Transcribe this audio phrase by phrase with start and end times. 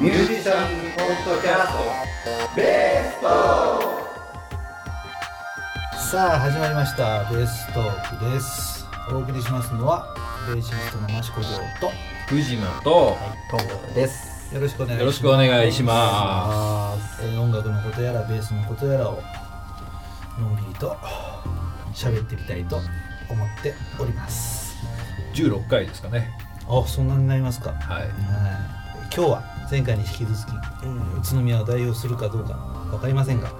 [0.00, 3.26] ミュージシャンポッドキャストベースト
[5.98, 7.28] さあ始まりました。
[7.32, 8.86] ベーストークです。
[9.12, 10.14] お送りしますのは
[10.46, 11.90] ベーシストの益子城と
[12.28, 13.16] 藤間と
[13.92, 14.54] です。
[14.54, 15.00] よろしくお願いします。
[15.00, 19.20] よろしくお願いしまえー音楽のことやらベースのことやらを
[20.38, 20.96] のんびりと
[21.92, 22.84] 喋ってみたいと思
[23.44, 24.76] っております。
[24.76, 24.78] す
[25.34, 26.30] 16回ですかね。
[26.68, 27.72] あそんなになりますか。
[27.72, 28.02] はい。
[28.02, 28.10] はい。
[29.12, 30.38] 今日は前回に引き続き、
[31.30, 32.54] 宇都宮を代表するかどうか
[32.90, 33.50] 分かりませんが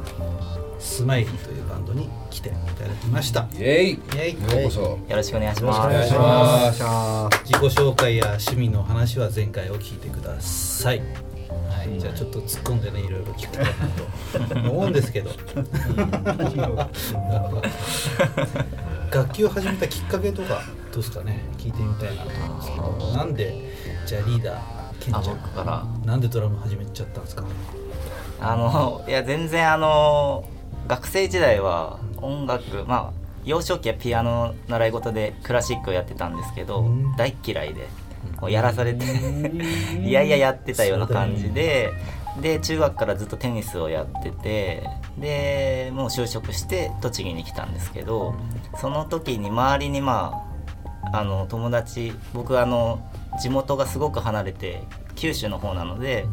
[0.79, 3.47] スマイリーというバンドに来ていただきました。
[3.59, 3.93] イエイ。
[3.93, 4.33] イエイ。
[4.33, 4.81] ようこそ。
[4.81, 5.93] よろしくお願いします。
[5.93, 11.01] よろしくお願いしま自己紹介や趣味の話は前回を聞いてください。
[11.01, 13.65] はい、じゃあちょっと突っ込んでねいろいろ聞くか
[14.39, 15.31] なと思うんですけど。
[19.11, 21.43] 楽器を始めたきっかけとかどうですかね？
[21.59, 23.13] 聞いてみたいなと思うんですけど。
[23.17, 23.75] なんで
[24.07, 25.79] じゃあリーダーケンあちゃ僕から。
[25.79, 27.45] んなんでドラム始めちゃったんですか？
[28.41, 30.45] あのいや全然あの
[30.87, 37.17] 学生時代は音楽まあ幼少期はピアノ習い事でクラシックをやってたんですけど、うん。
[37.17, 37.89] 大っ嫌いで
[38.41, 39.05] もうやらされて
[40.03, 41.93] いやいややってたような感じで、
[42.41, 44.83] で中学からずっとテニスをやってて
[45.19, 48.35] でもう就職して栃木に来たんですけど
[48.81, 50.33] その時に周りにま
[51.13, 53.01] ああの友達僕あの
[53.41, 54.83] 地元がすごく離れて
[55.15, 56.27] 九州の方なので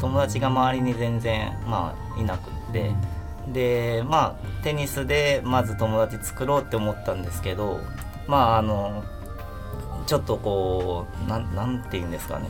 [0.00, 2.92] 友達が周りに全然まあいなくって。
[3.52, 7.80] でまあテニスでまず友達作ろうって思ったんですけど
[8.26, 9.04] まああの
[10.06, 12.48] ちょっとこうなんなんて言うんですかね。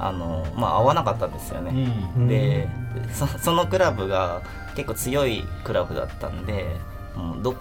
[0.00, 1.90] あのまあ合わなかったんですよね。
[2.16, 2.28] うん。
[2.28, 2.68] で
[3.12, 4.42] そ そのクラブが
[4.74, 6.76] 結構強いクラブだったんで
[7.18, 7.54] もうど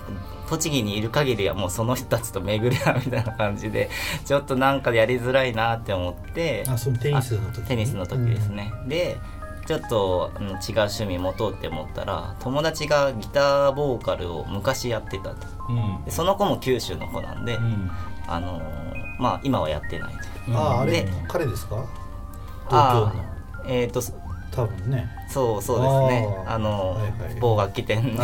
[0.50, 3.90] 栃木にいる限りはもうその人たちと巡り合うみたいな感じで
[4.26, 9.18] ちょっとなんかやりづらいなって思ってあそのテニスの時あテニスの時ですね、で
[9.66, 15.36] ちょっと違う趣味持とうって思ったら友達がギターボーカルを昔やってたと。
[15.68, 16.04] うん。
[16.06, 17.92] でその子も九州の子なんで、うん。
[18.28, 18.62] あのー
[19.20, 20.14] まあ今はやってない
[20.48, 20.58] と。
[20.58, 21.84] あああれで彼ですか？
[22.70, 23.08] 東京の。
[23.08, 23.14] あ
[23.68, 24.02] えっ、と
[24.52, 26.36] 多分ねそうそうですね。
[26.46, 26.56] あー。
[26.56, 27.12] あの、はいはい。
[27.40, 28.18] 某楽器店に、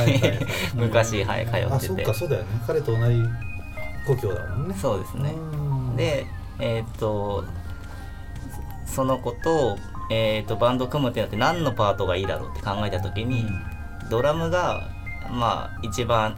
[0.74, 1.88] 昔はい 通あってて。
[1.88, 2.48] そっかそうだよね。
[2.66, 3.22] 彼と同じ
[4.08, 4.76] 故郷だもんね。
[4.76, 5.32] そうですね。
[5.32, 5.56] う
[5.94, 5.96] ん。
[5.96, 6.26] で
[6.60, 7.44] えっ、と
[8.86, 9.78] そその子と,、
[10.12, 13.46] えー、とバンド組むってなって何のパートがいいだろうって考えた時に、
[14.10, 14.90] ドラムが
[15.32, 16.38] まあ一番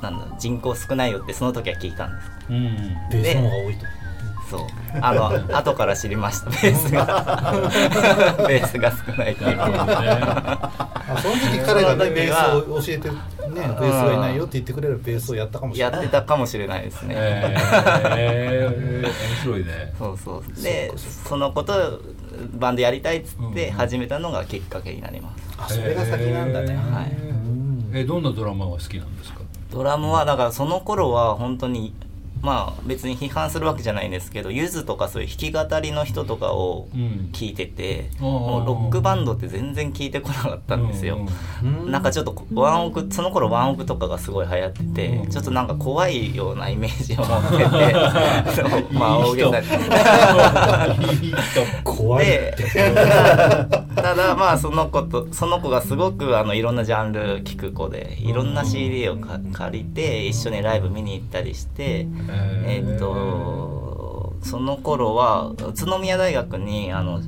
[0.00, 2.30] なんだ人口少ないよってその時は聞いたんです。
[2.48, 2.76] うん。
[3.10, 3.86] ベースの方が多いと
[4.50, 4.60] そう。
[5.00, 6.50] あの 後から知りました。
[6.50, 7.06] ベースが。
[8.48, 9.56] ベースが少ないっていう。
[11.22, 13.14] その時彼がねベースを教えてね
[13.48, 16.00] ベースがいないよって言ってくれるベースをやったかもしれない。
[16.00, 19.12] やってたかもしれないですね、えー、面
[19.42, 19.92] 白いね。
[19.98, 22.00] そうそうでその子と
[22.54, 23.76] バンドやりたいっつってうん。
[23.76, 26.66] 始めたのがきっかけになります、あそれが先なんだね。
[26.70, 26.94] えー。
[26.94, 27.10] はい。
[27.10, 29.40] うんえどんなドラマが好きなんですか？
[29.72, 31.94] ドラムはだからその頃は本当に
[32.46, 35.36] まあ別に批判するわけじゃないんですけどゆずとかそういう弾
[35.66, 37.30] き語りの人とかをうん。
[37.32, 41.18] 聞いてて、うんもうロックバンドって全然聞いてこなかったんですよ、
[41.62, 45.30] うんなんかちょっとワンオクその頃ワンオクとかがすごい流行ってて、うん。
[45.30, 51.34] ちょっとなんか怖いようなイメージを持ってて まあ大げさに。
[51.82, 52.26] 怖い。
[52.26, 52.54] で
[53.96, 62.06] ただまあその子とその子がすごくあのいろんなジャンル聴く子でいろんな CD をか借りて一緒にライブ見に行ったりして
[62.66, 62.96] えー。
[62.96, 67.20] っとその頃は宇都宮大学にあの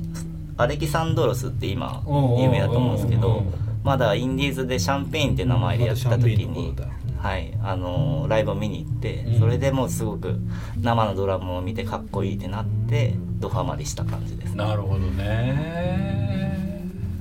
[0.57, 3.43] アレキサンドロスって今有名だと思うんですけど
[3.83, 6.75] まだインディーズでシャンペーンって名前でやってた時に
[7.17, 9.39] はいあのライブを見に行ってうん。
[9.39, 10.39] それでもうすごく
[10.81, 14.51] 生のドラムを見てかっこいいってなってドハマりした感じです。
[14.51, 15.17] ねなるほどね。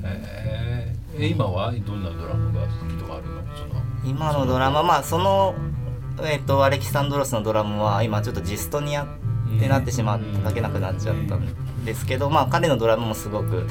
[0.05, 3.33] えー、え今はどんなドラムが好きとかあるの？
[3.57, 5.55] その今のドラマまあその
[6.25, 9.07] えっ、とアレキサンドロスのドラムは今ちょっとジストニアっ
[9.61, 13.67] てなってしまってうん書けなくなっちゃったんですけどまあ彼のドラムもすごく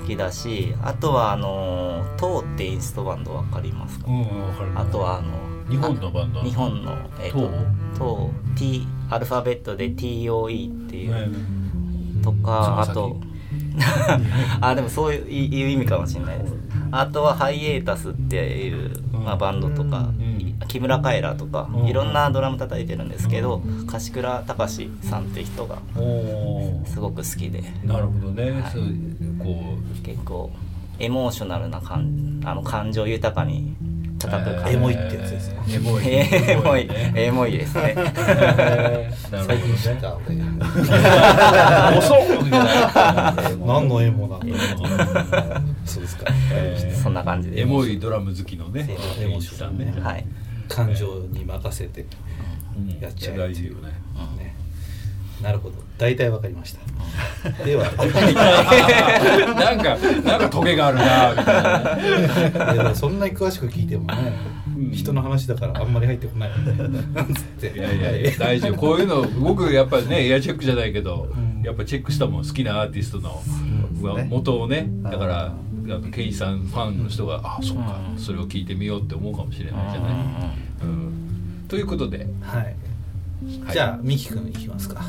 [0.00, 4.06] 好きだしあとはあのトーってインストバンドわかりますか？
[4.74, 5.32] あとはあの
[5.70, 11.60] 日本のバンド日本のえートー T アルファベットで TOE っていう、ね
[12.22, 13.16] とかあと
[14.60, 16.54] あでもそういういう意味かもしれないです。
[16.92, 18.36] あとはハイエータスって
[18.66, 21.86] いう、まあ、バンドとか、うん木村カエラとか、うん。
[21.86, 27.60] いろんなドラム叩いてるんですけど、柏倉隆さんって人がおすごく好きで。
[27.60, 28.72] ーなるほどね、はい。
[28.72, 28.82] そう
[29.38, 30.50] こ結構
[30.98, 33.74] エモーショナルな感あの感情豊かに
[34.18, 34.74] 叩く感じ。
[34.74, 36.04] エモいってやつですねエモい。
[36.06, 36.86] エモい。
[36.86, 37.12] ね。
[37.16, 37.94] エモいですね。
[37.96, 39.32] えー。
[39.32, 40.36] なる最近知ほどねった俺。
[41.98, 42.18] 遅っ。
[43.66, 46.26] 何のエモなんだそうですか。
[46.52, 47.02] えー。
[47.02, 48.94] そんな感じでエモいドラム好きのね。
[49.18, 49.94] エモいさんね。
[50.02, 50.26] はい
[50.70, 52.06] 感情に任せて
[52.76, 53.00] うん。
[53.00, 53.88] やっちゃえ大事よね。
[54.38, 54.54] ね。
[55.42, 55.76] なるほど。
[55.98, 57.64] 大体わかりました。
[57.64, 57.84] では。
[59.54, 61.62] なんかなんかトゲがあるなみたい
[62.52, 62.72] な。
[62.72, 64.32] ねいやそんなに詳しく聞いてもね、
[64.76, 64.90] うん。
[64.92, 66.50] 人の話だからあんまり入ってこない
[67.12, 68.74] なんつっていやいやいや大丈夫。
[68.76, 71.62] こういうの僕やっぱねエアチェックじゃないけど、うん。
[71.62, 73.42] やっぱチェックしたもん好きなアーティストの、
[74.28, 75.54] 元をねだから
[75.92, 78.18] ああのケイさんファンの人が、あそうか、うん。
[78.18, 80.12] それを聞いてみようって思うかもしれないじゃない、
[80.82, 81.64] うん。
[81.68, 82.76] ということで、はい、はい。
[83.72, 85.02] じゃあミキ君いきますか。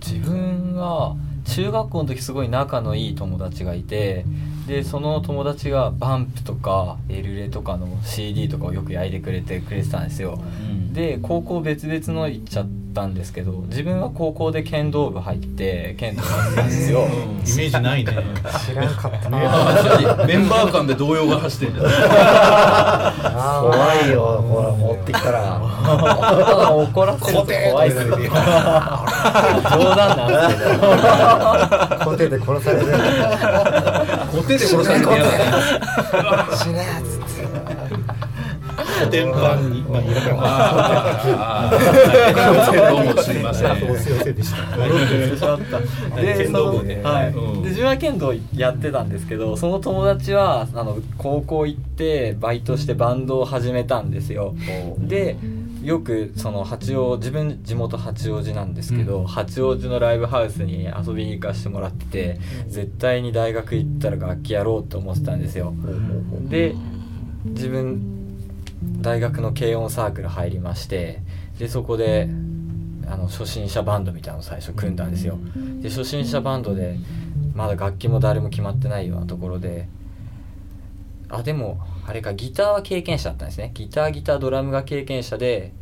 [0.00, 1.16] 自分は
[1.46, 4.24] 中学校の時すごい仲のいい友達がいて
[4.66, 10.40] でその友達がバンプとかエルレとかの CD とかをよく焼いてくれてくれてたんですよ。
[10.92, 17.02] で高校別々の行っちゃったんですけど自分は高校で剣道部入って剣道やってたんですよ。
[17.02, 18.12] イメージないね。
[18.66, 19.38] 知らんかったな。
[20.22, 21.90] あメンバー間で動揺が走ってん怖
[24.06, 25.60] いよほら持ってきたら。
[26.72, 28.16] 怒らせると怖いですよ。
[28.16, 28.24] 冗
[29.94, 30.80] 談なんですけど。
[32.04, 32.86] コテで殺される。
[34.32, 35.04] コテで殺される。
[36.56, 37.95] 死ねっつって
[38.98, 39.82] 古典版に。
[39.82, 42.90] まあいらないわあー。
[42.90, 43.36] どうもすい。
[43.42, 44.52] ませんそうすいませんでし
[45.40, 47.02] たで剣道部ね。
[47.02, 47.28] はい。
[47.28, 47.62] うん。
[47.62, 54.54] で自分は剣道やってたんですけどその友達はあの高校行ってバイトしてバンドを始めたんですよ。
[54.98, 55.36] で
[55.82, 65.74] よくその八王自分地元八王子なんですけど、八王子のライブハウスに遊びに行かしてもらってて絶対に大学行ったら楽器やろうと思ってたんですよ。
[66.48, 66.74] で
[67.44, 68.15] 自分
[69.00, 71.22] 大学の軽音サークル入りまして
[71.58, 72.28] でそこで
[73.08, 75.38] あの初心者バンドみたいなのを最初組んだんですよ。
[75.80, 76.98] で初心者バンドで
[77.54, 79.88] まだ楽器も誰も決まってないようなところで
[81.28, 83.70] あでもあれかギターは経験者だったんですね。
[83.74, 85.72] ギターギタードラムが経験者で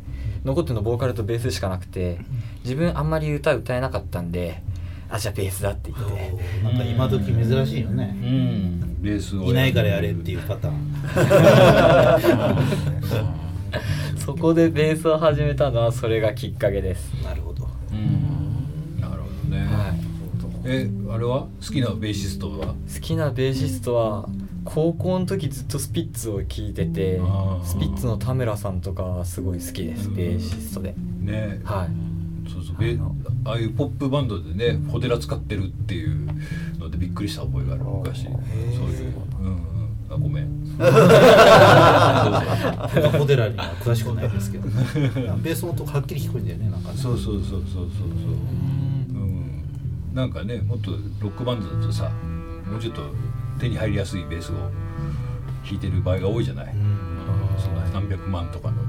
[0.43, 2.19] 残ってるのボーカルとベースしかなくて
[2.63, 4.61] 自分あんまり歌歌えなかったんで
[5.09, 6.33] あじゃあベースだって言って。
[6.63, 10.75] なんか今時珍しいようねんベースをいないからやれっていうパターン。
[14.17, 17.13] そこでベースを始めたのはそれがきっかけです。
[17.23, 17.67] なるほど。
[17.91, 18.99] うん。
[18.99, 19.99] なるほどね、はい。
[20.65, 21.41] えあれは？
[21.41, 22.69] 好きなベーシストは？
[22.69, 24.27] 好きなベーシストは
[24.63, 27.21] 高校の時ずっとスピッツを聴いてて
[27.63, 30.07] スピッツの田村さんとかはすごい好きです。
[30.09, 30.15] うん。
[30.15, 30.95] ベーシストで。
[31.19, 31.61] ね。
[31.63, 31.89] はい。
[32.51, 32.77] そうそう。
[32.79, 33.15] ベあの。
[33.47, 36.27] ああいうポップバンドでねホテラ使ってるっていう
[36.95, 38.23] のでびっくりした覚えがある昔。
[38.23, 38.35] そうい
[39.09, 39.57] ううんうん。
[40.09, 40.65] あごめん。
[40.77, 40.89] 僕は
[43.17, 46.97] ホテラには詳しくないですけどベースの音はっきり聞こえるんだよねなんかね。
[46.97, 48.07] そうそうそうそうそうそう。
[49.13, 49.63] うん。
[50.13, 52.09] なんかねもっとロックバンドだとさ
[52.69, 53.01] もうちょっと
[53.59, 54.55] 手に入りやすいベースを
[55.63, 56.97] 弾いてる場合が多いじゃない、うん。
[57.57, 58.81] そんな何百万とかの。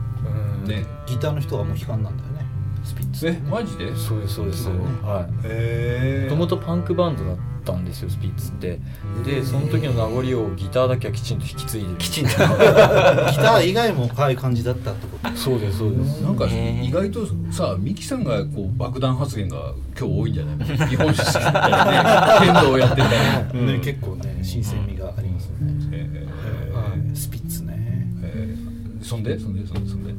[0.62, 0.68] うん。
[0.68, 0.84] ね。
[1.06, 2.44] ギターの人はもう弾かんなんだよね
[2.84, 3.28] スピッツ。
[3.28, 3.96] えマジで？
[3.96, 4.64] そうですそうです。
[4.64, 4.80] そうね。
[5.02, 5.32] はい。
[5.44, 7.42] へもともとパンクバンドだった
[7.74, 8.78] んですよスピッツって。
[9.24, 12.30] でその時の名残をギターだけはきちんと引き継いできちんと。
[12.36, 15.36] ギター以外もああいう感じだったってこと？
[15.36, 16.20] そうですそうです。
[16.22, 20.78] なんか意外とさミキさんがこう爆弾発言が今日多いんじゃない？
[20.88, 25.74] 日本酒好きだったりね 剣道をやってたり、ね結構ね新鮮味がありますよね。
[25.92, 26.26] え
[26.74, 27.16] はい。
[27.16, 28.08] スピッツね。
[28.20, 29.04] ーえー。
[29.04, 29.38] そんで？
[29.38, 29.66] そんで？
[29.66, 29.90] そんで？
[29.90, 30.14] そんで？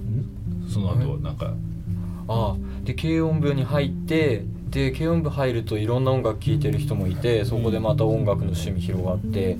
[0.70, 1.54] その後なんか？
[2.27, 2.56] ああ。
[2.84, 9.57] で軽音部に入ってで軽音部入るといろんな音楽聴いてる人もいてそこでまた音楽の趣味広がって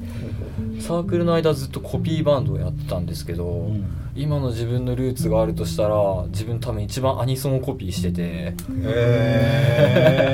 [0.79, 3.71] サークルの間ずっとコピーバンドをやってたんですけど、
[4.15, 8.53] 今の自分のルーツがあるとしたら自分多分一番アニソンをコピーしてて。
[8.83, 10.33] へ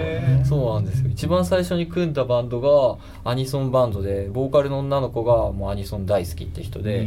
[0.00, 0.44] ー。
[0.44, 1.10] そうなんですよ。
[1.10, 2.98] 一番最初に組んだバンドが
[3.30, 7.06] アニソンバンドでボーカルの女の子がもうアニソン大好きって人で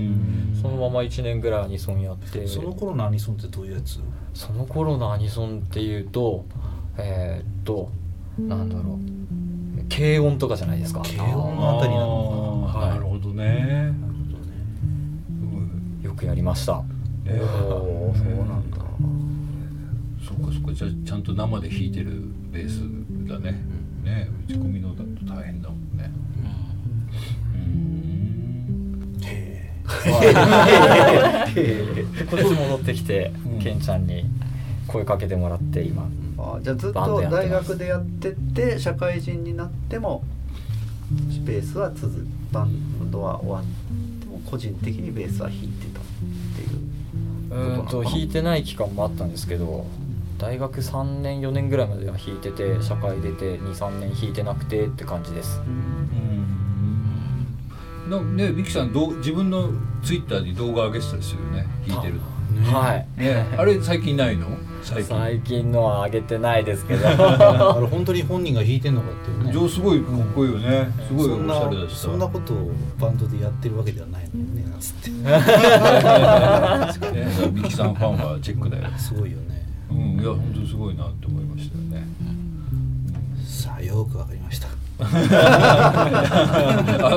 [0.60, 2.48] そのまま1年ぐらいアニソンやって。
[2.48, 4.00] その頃のアニソンってどういうやつ？
[4.34, 6.46] その頃のアニソンっていうと
[6.98, 7.92] えーっと
[8.40, 8.98] なんだろう。
[9.90, 11.02] 軽音とかじゃないですか。
[11.02, 12.90] 軽音のあたりなのあーはい。
[12.90, 13.94] なるほどね。
[16.04, 16.74] よくやりました。
[16.74, 16.88] うん。
[17.26, 18.78] ねおーそうなんだ。
[20.24, 20.74] そっかそっか。
[20.74, 22.82] じゃあちゃんと生で弾いてるベース
[23.28, 23.60] だね、
[24.04, 26.12] ね打ち込みのだと大変だもんね。
[27.56, 29.22] うん。
[29.24, 29.74] へ
[31.56, 33.60] で こっち戻ってきて、うん。
[33.60, 34.26] ケンちゃんに
[34.88, 40.24] 声かけてもらって今あじゃあずっと大学でやってて社会人になっても
[41.46, 43.64] ベースは続くバンドは終わっ
[44.20, 46.04] ても個人的にベースは弾いてたっ
[46.56, 46.80] ていう。
[47.50, 49.86] うーんと弾いてない期間もあったんですけど
[50.38, 55.62] 大学3年4年ぐらいまでは弾いてて社会出て23年弾いてなくてって感じです。
[58.10, 59.70] なんねミキさんどう自分の
[60.04, 61.68] ツイッターに動画上げてたりするよね？
[61.88, 62.22] 弾いてるの
[62.64, 63.22] はい。
[63.22, 63.46] ね。
[63.58, 64.48] あれ最近ないの？
[64.84, 65.18] 最近。
[65.18, 67.08] 最近のは上げてないですけど。
[67.10, 69.52] あれ本当に本人が弾いてんのかっていうね。
[69.60, 70.90] 上すごいかっこいいよね。
[71.08, 72.00] すごいおしそんなゃれだしさ。
[72.04, 75.10] そんなことをバンドでやってるわけではないのよねなんつって。
[77.12, 77.28] ね。
[77.52, 78.84] ミキさんファンはチェックだよ。
[78.98, 79.66] すごいよね。
[79.92, 79.98] うん。
[80.22, 82.08] いや本当にすごいなって思いましたよね。
[83.46, 84.68] さあよくわかりました。
[85.00, 85.04] あ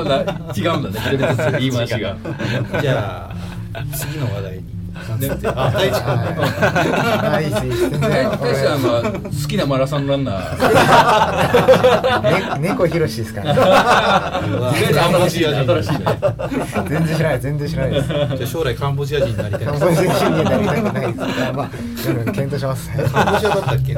[0.03, 0.99] な違うんだね。
[0.99, 2.15] 一人ずつ言い回しが。
[2.81, 3.31] じゃ
[3.73, 4.63] あ次の話題に
[5.09, 7.47] 大地君ねはい、い。
[7.47, 7.51] い。
[7.51, 7.67] ですい。
[7.67, 7.69] い。
[7.71, 10.51] です全然大地さんは好きなマラソンランナー
[12.59, 14.39] 猫ひろしですからカ
[15.09, 15.91] ンボジア人新しい。
[15.91, 16.05] ね
[16.87, 17.91] 全然知らない、全然知らない。
[17.93, 18.07] です。
[18.07, 19.65] じゃあ将来カンボジア人になりたい。
[19.65, 21.07] カンボジア人になりたくない。
[21.07, 21.19] です。
[21.53, 21.69] まあ、
[22.31, 22.89] 検討します。
[22.89, 23.93] カンボジアだったっけ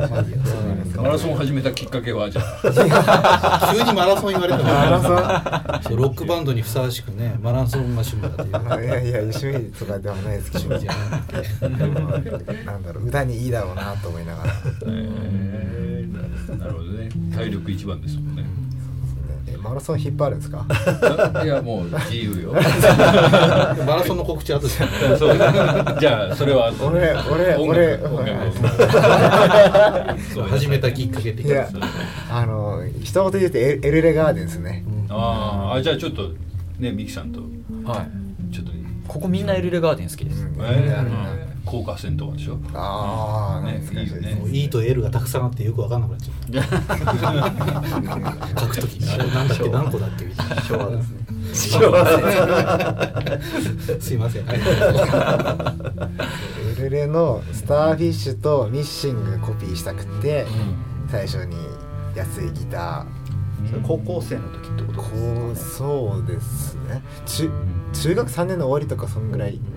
[0.93, 3.73] ですマラソンを始めたきっかけはじゃあ。
[3.73, 5.83] 急にマラソン言われてもマラソン。
[5.83, 8.51] そうロックバンドにふさわしくねマラソンが趣味だという。
[8.51, 14.53] ま あいやいや、趣味とかではないですけど、趣味じゃなくてなんだろう、歌にいいだろうなと思いながら。
[14.87, 15.83] えー
[16.57, 17.09] なるほどね。
[17.35, 18.43] 体力一番ですもんね。
[18.43, 18.62] え
[19.63, 20.65] マラソン引っ張るんですか？
[21.43, 22.53] いやもう自由よ。
[23.85, 24.67] マラソンの告知後で
[25.17, 25.37] そう
[25.99, 28.51] じゃあそれは俺、俺、音俺、楽音楽
[30.33, 31.67] そう 始めたきっかけ的いや、
[32.31, 34.83] あの、一言で言うとエエルレガーデンですね。
[35.09, 36.29] あーあじゃあちょっと
[36.79, 37.39] ねミキさんと。
[37.89, 38.05] は
[38.51, 38.53] い。
[38.53, 38.71] ちょっと
[39.07, 40.55] ここみんなエルレガーデン好きです、うん。
[40.61, 42.59] えー高架線とかでしょ？
[42.73, 44.35] ああ、ねいですいいよね。
[44.35, 46.35] もう E と L がたくさんあってよくわかんなくなっちゃう。
[48.59, 49.09] 書くときに。
[49.09, 50.55] あれなんだっけ何個だっけみたいな。
[50.61, 51.23] 昭和ですね。
[51.79, 52.05] 昭和
[54.01, 54.43] すいません。
[54.49, 54.53] エ
[56.81, 60.45] ルレのスターフィッシュとミッシングコピーしたくて、
[61.09, 61.55] 最初に
[62.15, 63.05] 安いギタ
[63.69, 67.01] それ高校生の時ってこーとこうそうですね。
[67.25, 67.49] 中
[67.93, 69.75] 中学3年の終わりとかそんぐらい、んでも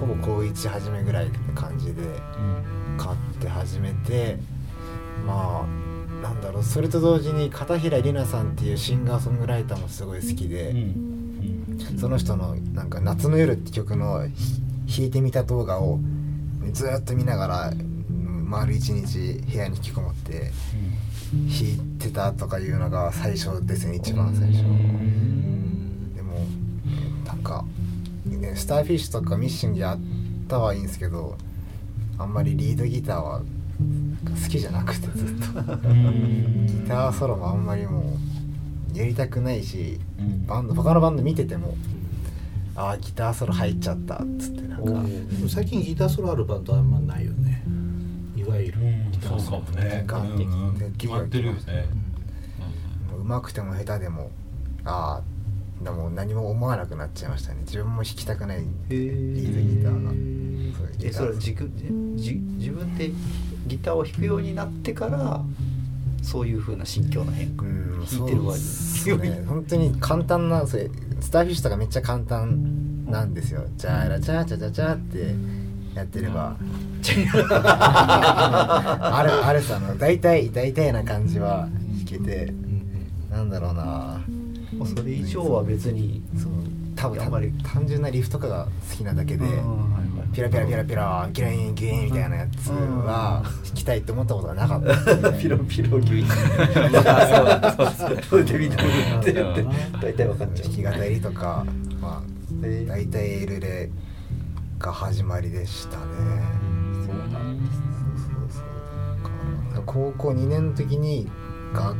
[0.00, 2.02] ほぼ高1初めぐらいって感じで
[2.96, 4.38] 買って始めて
[5.26, 10.74] まあなんだろうそれと同時に片平里奈さんっていうシンガーソングライターもすごい好きで、
[12.00, 14.26] その人のなんか「夏の夜」って曲の
[14.86, 15.98] ひ弾いてみた動画を
[16.72, 20.52] ずーっと見ながらうん丸一日部屋に引きこもって
[21.32, 24.62] 弾いてたとかいうのが最初ですね一番最初。
[26.14, 26.46] でも
[27.26, 27.64] なんか、
[28.44, 29.98] ね、スターフィッシュとかミッシングやっ
[30.48, 31.36] たはいいんですけど
[32.18, 35.34] あんまりリードギターは好きじゃなくてずっと。
[35.34, 38.16] ギターソロもあんまりも
[38.94, 39.98] うやりたくないし
[40.46, 41.74] バンド他のバンド見てても
[42.76, 44.92] ああギターソロ入っちゃったっつってなんか。
[45.48, 47.62] 最近ギターソロあるバンドあんまないよね。
[48.36, 48.78] いわゆる。
[49.10, 49.60] ギタそうーソロ
[50.06, 50.46] かもね
[50.98, 51.88] 決まってるよね。
[53.10, 54.30] もう上手くても下手でも
[54.84, 55.33] ああ
[55.82, 57.60] でも何も思わなくなっちゃいましたね。
[57.62, 58.64] 自分も弾きたくない。
[58.88, 59.54] リー。
[59.54, 60.12] ドギターが。
[61.02, 63.10] えそれ自分じ自分で
[63.66, 65.42] ギターを弾くようになってから
[66.22, 67.64] そういう風な心境の変化。
[67.64, 68.66] うん弾いてる割に。
[68.66, 69.44] そうですね。
[69.48, 70.90] 本当に簡単なそれ
[71.20, 73.64] スターフィッシュとかめっちゃ簡単なんですよ。
[73.76, 75.34] チャラチャチャチャチャって
[75.94, 76.56] やってれば。
[79.00, 81.68] あれあれさの大体大体な感じは
[82.06, 82.52] 弾けて。
[83.30, 84.20] なんだろうな
[84.86, 86.22] それ以上は別に
[86.96, 89.44] 多分あんまり単純なリフとかが好きなだけで
[90.32, 94.84] ピラピラピラピラギラインギラインみたいなやつは弾きたいって思ったことがなかっ
[95.22, 95.32] た。
[95.38, 96.24] ピロピロギュイ
[98.28, 99.66] それでみんな言ってるって。
[100.00, 100.68] 大体分かっちゃう。
[100.82, 101.64] 弾き語りとか
[102.00, 102.22] まあ
[102.62, 103.90] えー大体エルレ
[104.78, 106.02] が始まりでしたね。
[107.06, 107.78] そうなんです。
[107.78, 108.62] そうそう
[109.74, 109.82] そう。
[109.86, 111.28] 高校2年の時に
[111.72, 111.94] が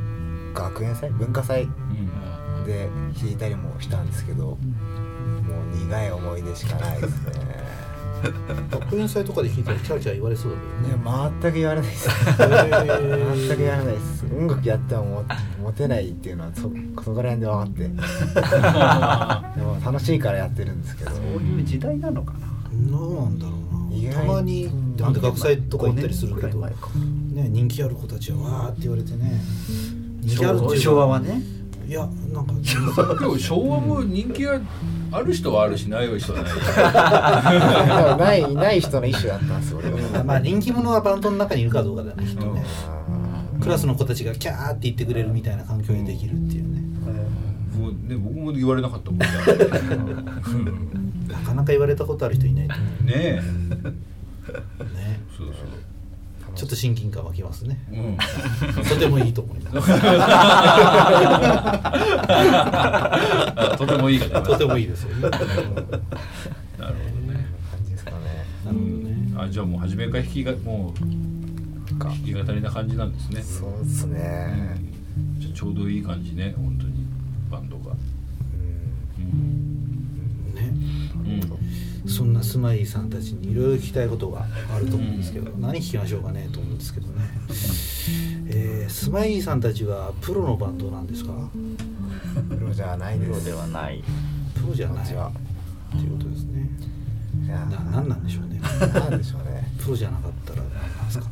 [0.55, 1.11] 学園祭？
[1.11, 1.69] 文化祭？
[2.65, 2.89] で
[3.21, 7.65] 弾いたりもしたんですけどもう苦い思い出しかないですね。
[8.71, 11.31] 学園祭とかで弾いたらキャーキャー言われそうだけどね。
[11.43, 12.09] 全く言われないです。
[12.09, 12.49] 全く
[13.59, 14.27] 言われないです。
[14.27, 15.25] 音楽やってもも
[15.63, 17.83] モテないっていうのはそそこら辺で分かって。
[19.61, 21.11] でも楽しいからやってるんですけど。
[21.11, 22.39] そういう時代なのかな。
[22.73, 23.55] どうなんだろう
[24.09, 24.15] な。
[24.15, 29.41] たまになんで学祭とか行ったりするけ5ど、ね、人気ある子たちはわーって言われてね。
[30.21, 31.43] 人気あるっていうか昭和はね
[31.87, 32.53] いやなんか
[33.21, 34.61] でも昭和も人気が
[35.13, 40.25] ある人はあるしない人はないないない人の一種だったんです俺は。
[40.25, 46.81] まあ人気者はバンドの中にいるかどうかだねきっとね、あクラスの子たちがキャーって言ってくれるみたいな環境にできるっていうね、
[47.77, 49.27] もうね僕も言われなかったもんね。
[51.29, 53.41] なかなか言われたことある人いないと思ねえ。
[53.41, 53.43] う
[54.95, 55.21] ね。
[55.37, 55.55] そうそう
[56.55, 57.79] ちょっと親近感湧きますね。
[57.91, 58.17] うん。
[58.85, 59.93] とてもいいと思います。
[63.57, 65.17] あ とてもいいとてもいいですよ。
[65.17, 66.03] ね なるほどね。
[66.79, 67.47] なるほどね。
[67.71, 68.17] 感じですかね
[68.67, 69.35] うん。
[69.37, 70.95] あじゃあもう初めから弾きがも
[71.91, 72.09] うか。
[72.09, 73.43] 弾き語りな感じなんですね。
[73.43, 74.79] そうですね。
[75.37, 75.41] うん。
[75.41, 77.05] じゃあちょうどいい感じね本当に
[77.51, 77.93] バンドが。
[79.19, 80.55] うん。
[80.55, 80.73] ね。
[81.15, 81.41] うん
[82.15, 87.13] そんなスマイリーさんたちにいろいろ聞きたいことがあると思うんですけど、何聞きましょうかねと思うんですけどね、
[88.49, 91.33] えースマイリーさんたちはプロのバンドなんですか？
[91.33, 91.77] うん
[92.57, 94.03] プロじゃないプロではない。
[94.55, 94.97] プロじゃない。
[94.99, 95.29] こっちは。
[95.29, 95.33] っ
[95.91, 96.69] ていうことですね。
[97.45, 97.57] いや。
[97.67, 98.61] な何なんでしょうね。
[98.61, 99.67] なんでしょうね。
[99.81, 101.31] プロじゃなかったら何なんですかね。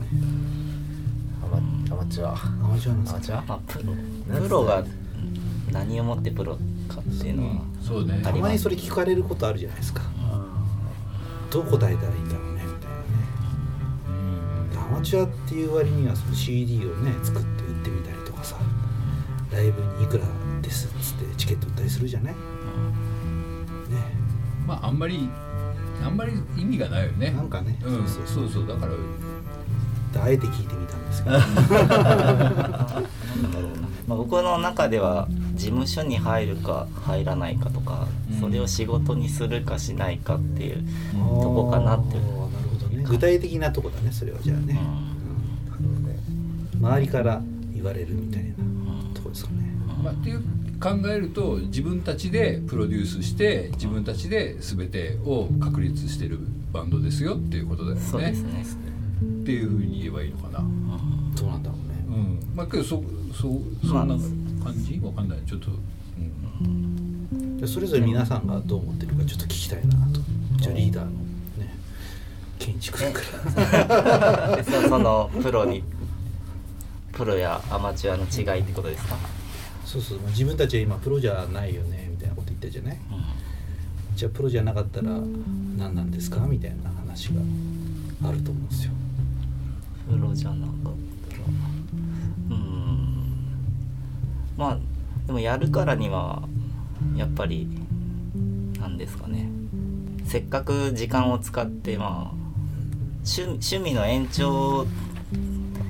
[1.43, 1.57] アマ
[1.97, 2.33] アマチュア。
[2.33, 2.35] ア
[2.69, 3.17] マチュアなんですか？
[3.17, 3.43] アマチュア？
[3.43, 4.43] まあ、プロ。
[4.43, 4.85] プロが
[5.73, 6.57] 何をもってプロ
[6.89, 8.21] かっていうのは、そうね。
[8.23, 10.03] たまにそれ聞かれることあるじゃないですか
[11.53, 12.97] どう答えたらいいんだろうねみたいな
[14.81, 14.89] ね。
[14.89, 18.57] アマチュアっていう割にはその CD をね作って売ってみたりとかさ
[19.53, 20.25] ライブにいくら
[20.63, 22.35] ですっつってチケット売ったりするじゃない？
[22.35, 22.39] ね。
[24.67, 25.29] まああんまり
[26.03, 27.31] あんまり意味がないよね。
[27.31, 27.79] なんかね。
[27.85, 28.09] うん。
[28.09, 28.27] そう。
[28.27, 28.67] そうそう。
[28.67, 28.93] だから
[30.13, 31.39] であえて聞いてみたんですけど。
[34.09, 38.41] まあ、僕の中では事務所に入るか入らないかとか、うん。
[38.41, 43.05] それを仕事にするかしないかっていうとこかなってあーなるほどね。
[43.05, 44.79] 具体的なとこだねそれはじゃあね、
[46.81, 46.87] うん。
[46.87, 47.41] 周りから
[47.73, 48.51] 言われるみたいな
[49.15, 49.73] とこですかね。
[50.03, 50.43] まあっていう
[50.83, 56.41] 考えると自分たちでプロデュースして自分たちで全てを確立してる
[56.73, 58.01] バンドですよっていうことだよね。
[58.03, 58.65] そうですね、
[59.43, 60.61] っていうふうに言えばいいのかな。
[61.37, 62.05] どうなんだろうね。
[62.09, 62.11] う
[62.53, 62.57] ん。
[62.57, 63.03] まあけどそ
[63.35, 64.15] そうそんな
[64.65, 65.01] 感じ？
[65.03, 65.39] わかんない。
[65.47, 65.71] ちょっと、
[66.61, 70.21] うん、でそれぞれ皆さんがどう思ってるかちょっと聞きたいなと。
[70.59, 71.17] じゃあリーダーのね
[72.59, 73.21] 建築君か
[73.57, 74.57] ら。
[74.57, 75.83] で そそのプロに
[77.13, 79.17] プロやアマチュアの違いってことですか、
[79.85, 80.19] そうそう。
[80.21, 82.99] まあ自分たちは今プロじゃないよねみたいなこと言ったじゃない？
[84.15, 85.11] じゃあプロじゃなかったら
[85.77, 86.41] 何なんですか？
[86.47, 87.41] みたいな話が
[88.29, 88.93] あると思うんですよ
[90.13, 90.77] プロじゃなかっ
[91.31, 91.43] たら
[92.51, 93.47] うん
[94.59, 94.79] まあ
[95.27, 96.43] でもやるからには
[97.17, 97.67] やっぱり
[98.79, 99.49] なんですかね。
[100.27, 102.43] せっかく時間を使ってまあ
[103.25, 104.85] 趣趣味の延長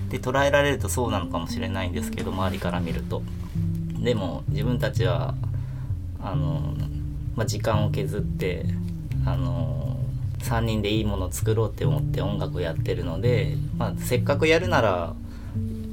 [0.09, 3.23] で捉えられるとそうなのかもしれないんですけど周りから見ると。
[3.99, 5.35] でも自分たちは
[6.21, 6.75] あの、
[7.35, 8.67] まあ、時間を削って
[9.25, 9.92] あの
[10.43, 15.15] 3人でいいものを作ろうって思って音楽をやってるので、まあ、せっかくやるなら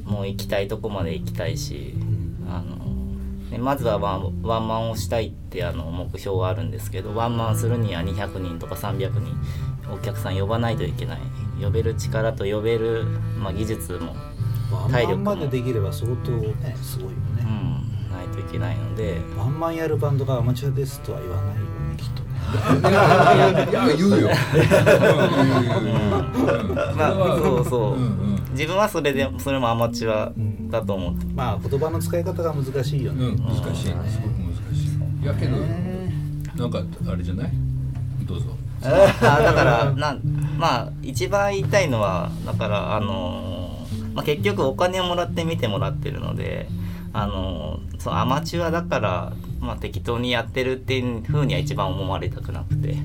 [0.03, 1.93] もう行きたいとこまで行きたいし
[2.47, 2.75] あの、
[3.51, 9.35] ね、まずはワンワンマンをしたいってあの目標はあるんですけどワンマンするには200人とか300人
[9.91, 11.19] お客さん呼ばないといけない。
[11.61, 13.03] 呼べる力と呼べる、
[13.37, 14.15] まあ、技術も、
[14.71, 15.23] ワン体力も。
[15.25, 17.43] マンまでできれば相当ねすごいようん、ね、
[18.11, 19.17] ないといけないので。
[19.37, 21.55] ワンマンやるバンドがアマチュアですとは言わない
[22.79, 24.29] いやいやいや言うよ。
[26.95, 28.39] まあそうそう、うんうん。
[28.51, 30.31] 自分はそれでそれもアマチュア
[30.69, 33.87] だと思って、まあ言葉の使い方が難しいよね、うん、難しい。
[33.87, 34.87] すごく難し
[35.23, 35.25] い。
[35.25, 35.57] やけど
[36.55, 37.51] なんかあれじゃない？
[38.25, 38.45] どうぞ。
[38.81, 38.87] あ
[39.41, 40.21] だからなん
[40.57, 46.67] まあ一番言いたいのはだからあのーまあ、結局お金をもらって見てもらってるので
[47.13, 52.95] あのーそのアマチュアだから、まあ、適当にやってるっていう風には一番思われたくなくて。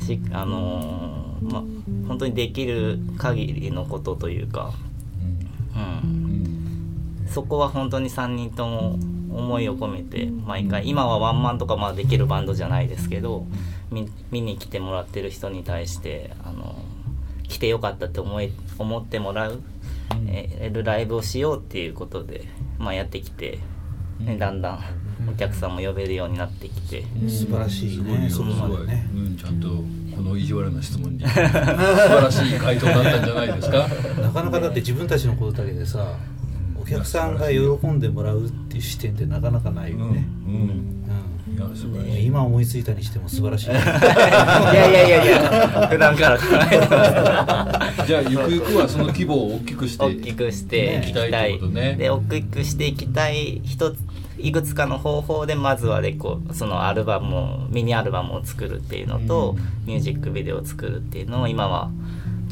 [0.00, 1.10] しあのー
[1.42, 1.62] まあ
[2.06, 4.72] 本当にできる限りのことというか、
[5.74, 8.98] うん、そこは本当に3人とも
[9.32, 13.46] 思いを込めて毎回今はワンマンとかまあできるバンドじゃないですけど
[13.90, 16.76] 見見に来てもらってる人に対してあの
[17.48, 19.60] 来てよかったって思い思ってもらう、
[20.28, 22.44] えるライブをしようっていうことで、
[22.78, 23.58] まあ、やってきて、
[24.20, 24.80] ねだんだん
[25.28, 27.04] お客さんも呼べるようになってきて。
[27.28, 28.20] 素晴らしいすごいよ。
[28.20, 29.08] ねそこまでね。
[29.14, 29.68] うん、ちゃんと
[30.16, 31.20] この意地悪な質問に。
[31.26, 31.50] 素晴
[32.20, 33.88] らしい回答だったんじゃないですか？
[34.20, 36.16] なかなかだって自分たちのことだけでさ
[36.80, 40.54] お客さんが喜んでもらうっていう視点ってなかなかないよね、うん。
[40.54, 40.60] うん。
[40.60, 41.56] うん。
[41.56, 42.08] いや素晴らい。
[42.08, 43.70] やしい今思いついたにしても素晴らしい。
[43.70, 45.88] いやいやいやいや。
[45.90, 48.06] 普段から考えてます。
[48.06, 51.96] じゃあゆくゆくはその規模を大きくして大きくしていきたいね。
[51.98, 53.98] で大きくしていきたい一つ
[54.42, 61.90] いくつかの方法でまずはレコそのアルバムをミニアルバムを作るっていうのと、ミュージックビデオを作るっていうのを今は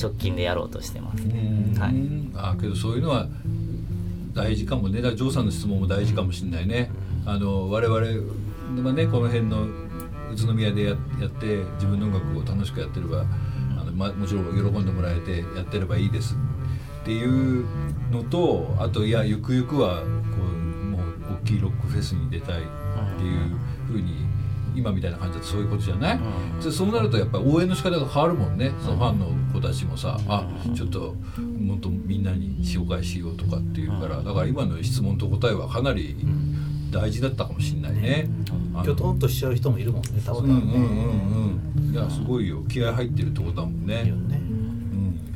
[0.01, 1.25] 直近でやろうとしてます。
[1.25, 1.91] ね、はい。
[1.91, 3.27] うんあけどそういうのは
[4.33, 5.03] 大事かもね。
[5.03, 6.91] だからジョーさんの質問も大事かもしれないね、
[7.27, 8.01] あの我々
[8.83, 9.67] まあねこの辺の
[10.33, 10.95] 宇都宮でやや
[11.27, 13.25] って自分の音楽を楽しくやってれば
[13.79, 16.37] あの、まあ、もちろん喜んでもらえてやってればいいです
[17.03, 17.67] っていう
[18.11, 20.03] のとあといやゆくゆくは
[21.43, 22.65] 大きいロックフェスに出たいっ
[23.19, 24.27] ていうふうに
[24.75, 26.21] 今みたいな感じだとそういうことじゃない、
[26.63, 36.17] でそうなるとやっぱり応援の仕方が変わるもんねそのファンの子たちもさ、あちょっともっとみんなに紹介しようとかっていうからだから今の質問と答えはかなり
[36.93, 38.29] 大事だったかもしれないね。
[38.85, 40.85] きょとんとしちゃう人もいるもんねたまたまねうんうんう
[41.81, 44.03] んうんいやすごいよ気合入ってるってことだもんね。
[44.05, 44.41] いいよね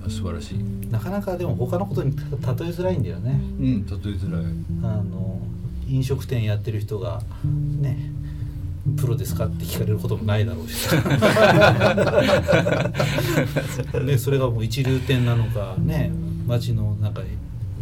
[0.05, 0.59] うん素晴らしい。
[0.91, 2.27] なかなかでも他のことに例え
[2.71, 4.45] づらいんだよねうん例えづらい。
[4.85, 5.22] あの
[5.93, 7.23] 飲食店やってる人が
[7.81, 8.11] ね
[8.99, 10.89] プロですかって聞かれることもないだろうし。
[14.05, 16.11] ねそれがもう一流店なのかね
[16.47, 17.23] 町のなんか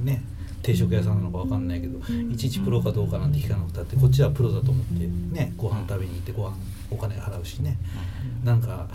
[0.02, 0.22] ね
[0.62, 1.98] 定食屋さんなのかわかんないけど
[2.30, 6.56] いちいちプロかどうかなんて聞かなくたってこっちはプロだと思ってねご飯食べに行ってご飯
[6.90, 7.78] お金払うしね。
[8.44, 8.88] なんか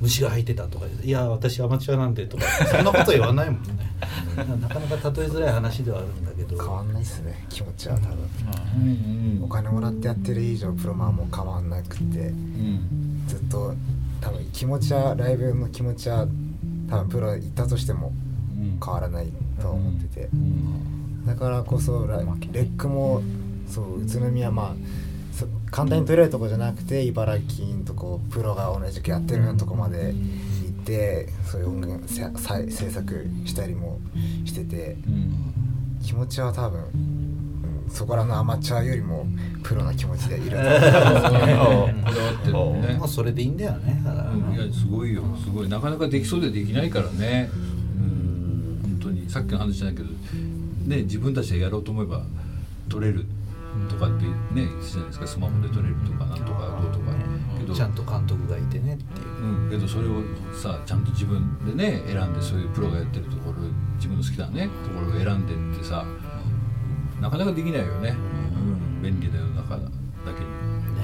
[0.00, 3.88] 虫が入ってたとかいや私アマチュアなんでとかそんなこと言わないもんね。
[4.36, 6.64] なかなか例えづらい話ではあるんだけど。
[6.64, 8.16] 変わんないっすね気持ちは多分。
[8.82, 9.44] うん。
[9.44, 12.02] お金もらってやってる以上プロマンも変わんなくて。
[12.02, 13.24] うん。
[13.26, 13.74] ずっと
[14.20, 16.26] 多分気持ちはライブの気持ちは
[16.88, 18.12] 多分プロ行ったとしても
[18.56, 18.78] うん。
[18.84, 19.28] 変わらない
[19.60, 20.28] と思ってて。
[20.32, 21.26] うん。
[21.26, 23.22] だからこそラレックも
[23.68, 24.74] そう宇都宮まあ
[25.36, 33.98] そ簡単に取れるとこじゃなくて茨城のとこプロが同じくやってるようなとこまで行ってそういう音楽制作したりも
[34.44, 34.96] してて。
[35.06, 35.67] うん
[36.08, 37.28] 気持ちは多分、うん
[37.90, 39.26] そこらのアマチュアよりも
[39.62, 41.88] プロな気持ちでいると
[42.98, 44.02] まあそれでいいんだよね。
[44.04, 45.22] だいやすごいよ。
[45.42, 45.68] すごい。
[45.70, 47.50] なかなかできそうでできないからね。
[47.96, 48.78] うん。
[48.82, 49.28] 本当に。
[49.30, 50.08] さっきの話じゃないけど
[50.84, 52.22] ね自分たちでやろうと思えば
[52.90, 53.24] 撮れる
[53.88, 55.26] とかってね言ってたじゃないですか。
[55.26, 57.06] スマホで撮れるとかなんとかどうとか。
[57.58, 59.64] けどちゃんと監督がいてねっていう。
[59.64, 60.20] うん、けどそれを
[60.52, 63.62] さちゃんと自分でね選んでそういうプロがやってるところ
[63.98, 66.06] 自分の好きなねところを選んでってさ
[67.20, 70.46] なかなかできないよね、うん、便利な世の中だけに、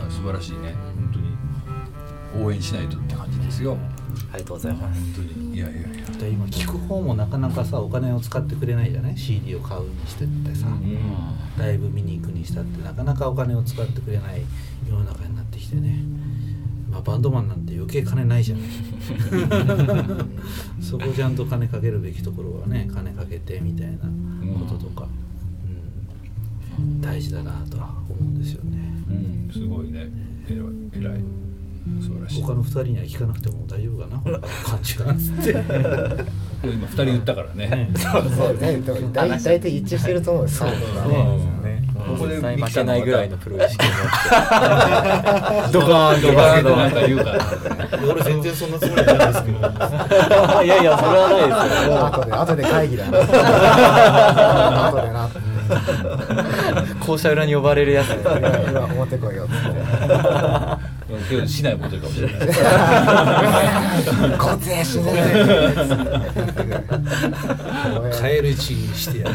[0.00, 0.74] あ素晴らしいね。
[0.94, 1.35] 本当に。
[2.44, 3.76] 応援しないとって感じですよ。
[4.33, 5.00] ありがとうございます。
[5.16, 5.57] 本当に。
[5.57, 5.88] いやいやいや。
[6.18, 10.66] で今聞く方もなかなかさお金を使ってくれないじゃない？CD を買うにしてってさ、
[11.59, 14.42] ライブ見に行くにしたってなかなかお金を使ってくれない
[14.88, 15.98] 世の中になってきてね。
[16.12, 16.13] まあ
[17.05, 18.64] バンドマンなんて余計金ないじゃない
[20.81, 23.99] そこをちゃんと金かけるべきところはね金かけてみたいな
[24.59, 25.07] こととか、
[26.79, 27.01] うん。
[27.01, 28.79] 大事だなとは思うんですよね。
[29.09, 30.09] うんすごいね。
[30.49, 30.61] 偉い。
[30.95, 31.21] 偉い。
[32.01, 32.43] 素晴らしい。
[32.43, 34.19] 他の2人には聞かなくても大丈夫かな？
[34.19, 35.51] こんな感じかなっつって。
[36.64, 37.69] 今二人言ったからね。
[37.69, 38.25] ねそう。
[39.12, 40.45] 大大体一致してると思う。
[40.45, 40.77] んですよね
[42.14, 47.38] ここで負けないぐらいのプロ意識を持ってドカーンドカーンと言うから
[48.12, 49.59] 俺全然そんなつもりないですけど
[50.64, 55.29] いやいやそれはないですよ後で後で会議だな後でな
[57.00, 58.09] 校舎裏に呼ばれるやつ。
[58.11, 59.81] 今表来いよっつって
[61.28, 62.38] けどしないことかもしれない
[64.38, 65.14] 固定しない
[68.12, 69.34] カエル一にしてやる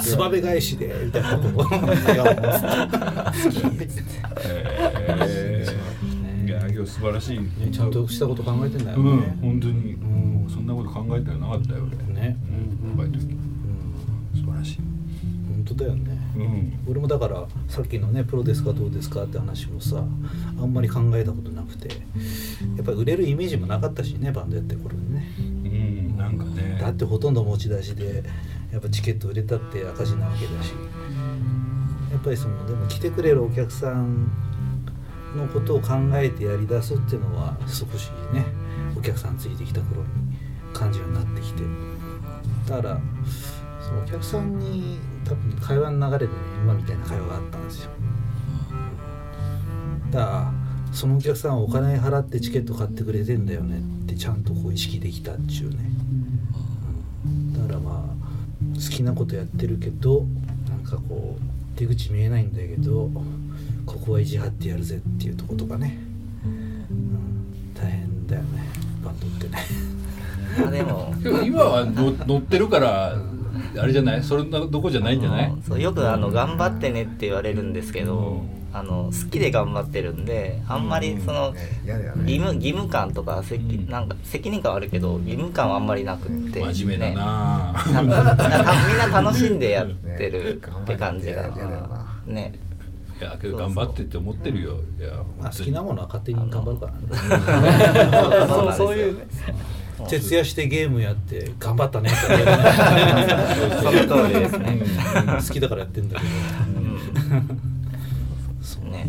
[0.00, 1.64] つばべ返しでみたいなことを
[6.86, 7.90] 素晴らしいねちゃん。
[7.90, 8.84] としたこと考えてん。
[8.84, 9.20] だようん。
[9.20, 9.96] ね、本当に
[10.48, 10.66] そん。
[10.66, 12.36] なこと考えてなかったよ俺ね
[12.84, 12.98] うん。
[12.98, 13.36] 若い時
[14.34, 16.78] 素晴らしい本当だよねうん。
[16.88, 21.88] 俺もだからさっきのねプロですかどうですかって話もさあんまり考えたことなくて
[22.76, 25.34] やっぱり売れるイメージもなかったしねバンドやってる頃にね。
[25.38, 26.16] うん。
[26.16, 26.78] なんかね。
[26.80, 28.22] だってほとんど持ち出しで
[28.72, 30.72] やっぱチケット売れたって赤字なわけだし。
[32.10, 34.30] やっぱりそのでも来てくれるお客さん
[35.36, 38.46] のことを考えてやりだすっていうのは少しね
[38.96, 40.08] お客さんついてきた頃に
[40.72, 41.62] 感じるようになってきて。
[42.68, 43.00] だから
[43.80, 47.90] そのお客さんに多分会話の流れでね今みたいな会話があったんですよ。
[50.10, 50.52] だから
[50.92, 55.76] そのお客さんはお金払ってチケット買ってくれてんだよねってちゃんとこう意識できたっちゅうね。
[57.58, 60.24] だからまあ好きなことやってるけど
[60.68, 63.10] なんかこう出口見えないんだけど
[63.84, 65.98] ここは意地張ってやるぜっていうとことかね、
[66.44, 68.68] うん、大変だよね。
[69.04, 69.58] バンドってね。
[70.58, 71.12] まあでも。
[71.44, 73.16] 今はの乗ってるから
[73.78, 74.22] あれじゃない？
[74.22, 75.50] それなどこじゃないんじゃない？
[75.50, 75.62] うん。
[75.62, 81.54] そうよくあの頑張ってねって言われるんですけど、あの好きで頑張ってるんであんまりその、
[82.24, 83.88] 義務義務感とか責,、うん。
[83.88, 91.48] なんか責任感はあるけど義務感はあんまりなくって、真面目だな、みんな楽しんでやってるって感じが
[92.26, 92.52] ね。
[93.18, 94.74] いやけど頑張ってって思ってるよ。
[95.00, 98.46] いやまあ、好きなものは勝手に頑張るからね。
[98.46, 99.16] そうそういう。
[99.24, 99.24] ね
[100.08, 102.10] 徹夜してゲームやって頑張ったね。
[102.12, 102.28] って
[105.46, 106.30] 好きだからやってんだけど。
[108.62, 109.06] そうね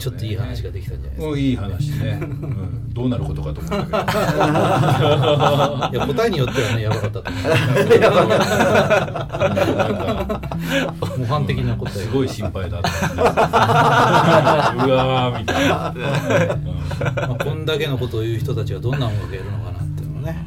[0.00, 3.90] ちょっといい話ができたんじゃないですうんいい話ね、 うん、どうなることかと思ったけど。
[3.90, 3.98] か
[5.92, 7.38] いや答えによってはねやばかったと思
[11.16, 11.18] う。
[11.18, 12.88] 模範的な答えすごい心配だった。
[14.86, 15.92] うわーみたいな、
[17.28, 20.42] まあ、こんだけのことを言う人たちがどんな音楽やるのかなっていうのをね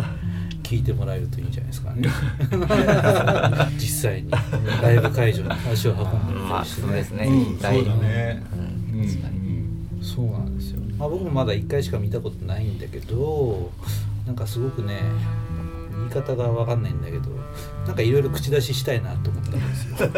[0.63, 2.09] 聞いてもらえるといいんじゃないですかね。
[3.77, 4.31] 実際に。
[4.81, 7.25] ライブ会場に足を運んでみまあたりしてねそうですね。
[7.27, 8.41] うん、そうだね、
[8.93, 8.99] うん。
[8.99, 9.07] うん。
[9.07, 9.42] 確かに
[10.03, 13.71] そうなんですよ、まあ、僕もまだ1回しか見たことないんだけど
[14.27, 15.01] なんかすごくね
[15.97, 17.29] 言い方が分かんないんだけど
[17.87, 20.09] なんかいろいろ口出ししたいなと思ったんですよ。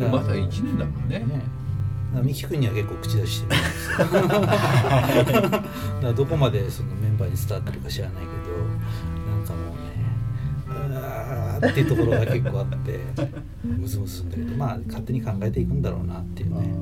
[0.00, 1.18] うん、まだ1年だもんね。
[1.20, 1.60] ね。
[2.12, 3.98] 三木君には結構口出ししてるんですよ。
[4.08, 5.64] だか
[6.02, 8.39] らどこまでそのメンバーに伝わってるか知らないけど
[11.68, 13.00] っていうところが結構あって
[13.64, 16.74] ムズムズするんだけどまあ勝手に考えていくんだろうなっていうね、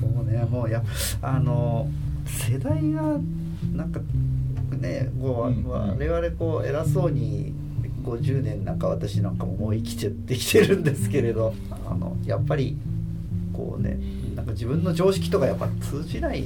[0.00, 0.82] そうねもうや
[1.20, 1.88] あの
[2.26, 3.02] 世代が
[3.72, 4.00] なんか
[4.78, 7.54] ねこう、うん我々こう偉そうに
[8.04, 11.54] 50年なんか私なんかももう生きちゃってきてるんですけれど
[11.86, 12.76] あのやっぱり
[13.52, 13.98] こうね
[14.34, 16.44] なんか自分の常識とかやっぱ通じない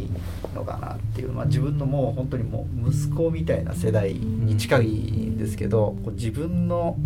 [0.54, 6.96] のかなっていう、まあ、自分のもう本当にもう息子みたいな世代に近いんですけど、こう自分の、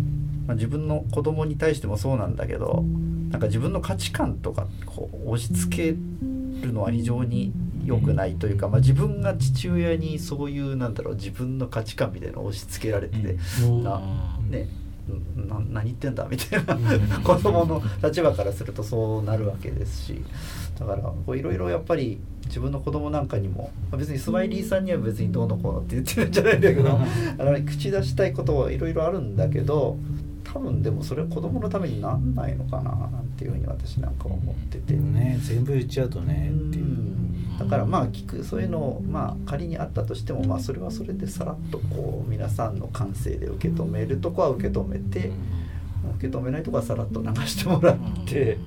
[0.47, 2.83] まあ、自分の子供に対してもそうなんだけど
[3.29, 5.97] なんか自分の価値観とかこう押し付け
[6.65, 7.53] るのは非常に
[7.85, 13.37] 良くないというか、まあ、自分が父親にそういうなんだろう自分の価値観みたいなのを押し付けられてて、
[13.83, 14.01] な
[14.49, 14.80] ねな
[15.35, 16.75] 何言ってんだみたいな
[17.19, 20.23] 子供の立場からするとそうなるわけですし。
[20.79, 29.97] だからこういろいろやっぱり自分の子供なんかにもまあ別にスマイリーさんには別にどうのこうのって言ってるんじゃないんだけどあの口出したいことはいろいろあるんだけど
[30.43, 34.93] 多分でもそれは子供のためになんないのかななんていうふうに私なんか思ってて。
[34.93, 36.85] ね全部言っちゃうとねっていう、
[37.61, 45.31] だからまあ聞くそういうのをまあ仮にあったとしてもまあそれはそれでさらっとこう皆さんの感性で受け止めるとこは受け止めて、
[46.17, 48.57] 受け止めないとこはさらっと流してもらって、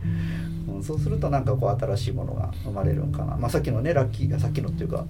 [0.68, 5.04] うん、そうするとなんかこう新しいものが生まれるんかな、まあ、さっきのねラッキーがさっきのっていうか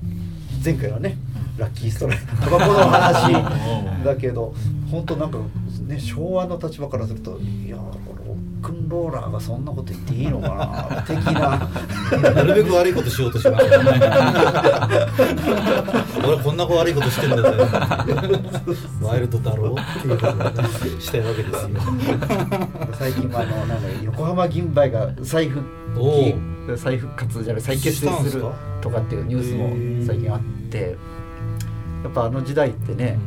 [0.65, 1.17] 前回のね
[1.57, 2.27] ラッキーストライク。
[2.43, 3.33] タバコの話
[4.05, 4.55] だけど
[4.91, 5.39] 本当なんか
[5.87, 7.83] ね昭和の立場からするといやこ
[8.15, 11.69] のロックンローラーがそんなこと言っていいのかな的な。
[12.33, 13.91] なるべく悪いことしようとしますよね。
[16.19, 17.43] 俺はこんな子悪いことしてんだぜ。
[19.03, 20.45] ワイルドだろうっていうことをね
[21.01, 21.69] したいわけですよ。
[22.99, 25.65] 最近はあのなんだろう横浜銀杯が再復
[26.77, 28.45] 再復活じゃない再結成する
[28.81, 30.41] とかっていうニュースも最近あっ
[30.71, 30.97] て
[32.05, 33.19] やっぱあの時代ってね、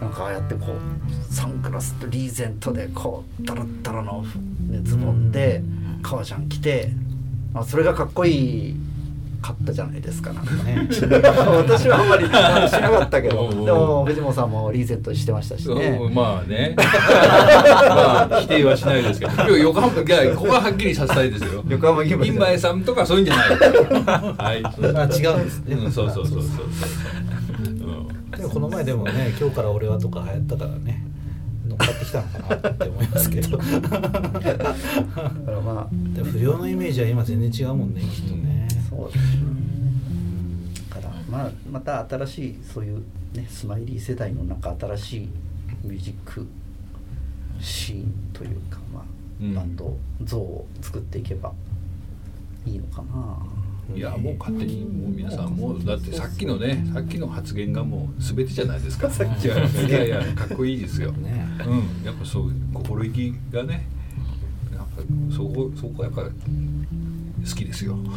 [0.00, 5.62] なんかああやってこうサングラスとリーゼントでこうダラッダラの、ね、ズボンで
[6.02, 6.90] 革ジャン着て、
[7.52, 8.76] まあ、それがかっこいい
[9.42, 10.54] かったじゃないですかなんか。
[10.64, 10.88] ね。
[10.88, 13.50] 私はあんまりしなかったけど。
[13.50, 15.98] でも藤本さんもリーゼントしてましたしね。
[16.00, 16.74] うんまあね。
[16.80, 19.32] まあ否定はしないですけど。
[19.36, 21.62] 今日横浜いやここははっきりさせたいですよ。
[21.68, 23.48] 横浜銀杯さんとかそういうんじゃない。
[23.50, 24.64] はい。
[24.64, 25.76] あ違うんですね。
[25.76, 27.33] うんそうそうそうそうそう
[28.54, 31.04] この前でもね「今日から俺は」とか流行ったからね
[31.66, 33.58] 乗っかってきたのかなって思いますけど。
[33.58, 33.72] だか
[35.46, 38.68] らまあ不良のイメージは今全然違うもんねきっとね。
[38.88, 39.42] そうですね。
[40.88, 43.02] だからまあまた新しいそういう
[43.34, 45.28] ねスマイリー世代のなんか新しい
[45.82, 46.46] ミュージック
[47.58, 49.04] シーンというかまあ、
[49.42, 49.54] うん。
[49.54, 51.52] バンド像を作っていけば
[52.64, 53.36] いいのかな
[53.96, 59.08] いやもう勝手にもう皆さんもうだってさっきのねさっきの発言がもう全てじゃないですか。
[59.10, 59.58] さっきは。
[59.58, 61.46] いやいやかっこいいですよ、 ね。
[61.66, 62.04] うん。
[62.04, 63.86] やっぱそう心意気がね
[64.74, 65.02] やっぱ
[65.34, 66.30] そこそこはやっぱ好
[67.54, 67.94] きですよ。
[67.94, 68.08] うん。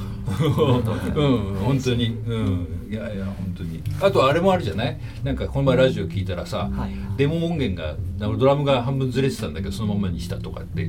[1.55, 2.05] 本当に。
[2.25, 2.67] うん。
[2.89, 3.81] いやいや本当に。
[4.01, 4.97] あとあれもあるじゃない？
[5.23, 6.91] なんかこの前ラジオ聞いたらさ、はい。
[7.17, 10.83] デモ音源がドラムが半分ずれてたんだけどそのままにしたとかって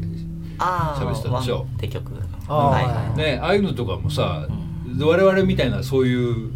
[0.58, 1.66] 喋ってたでしょ？
[2.48, 4.46] あーはいはいねああいうのとかもさ、
[5.06, 6.50] 我々みたいなそういう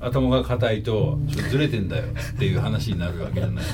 [0.00, 1.18] 頭が硬いと
[1.50, 3.64] ずれてんだよっていう話になるわけじゃない。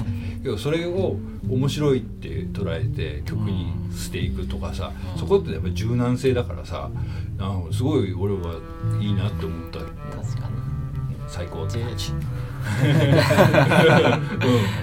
[0.42, 1.16] けどそれを
[1.48, 6.90] 面白いって捉えて曲にしていくとかさ、そこってやっぱり柔軟性だからさ
[7.38, 8.60] あすごい俺は
[9.00, 9.80] いいなって思った。
[9.80, 10.60] 確かに。
[11.28, 12.18] 最高って十感じ、うん、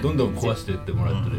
[0.02, 1.36] どんどん壊していってもらってね、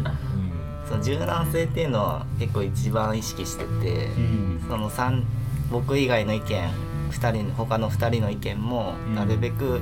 [0.87, 4.61] その柔軟性っていうのは結構一番意識してて、うん。
[4.69, 5.23] その三
[5.71, 9.15] 僕以外の意見2人他の2人の意見もうん。
[9.15, 9.81] なるべく、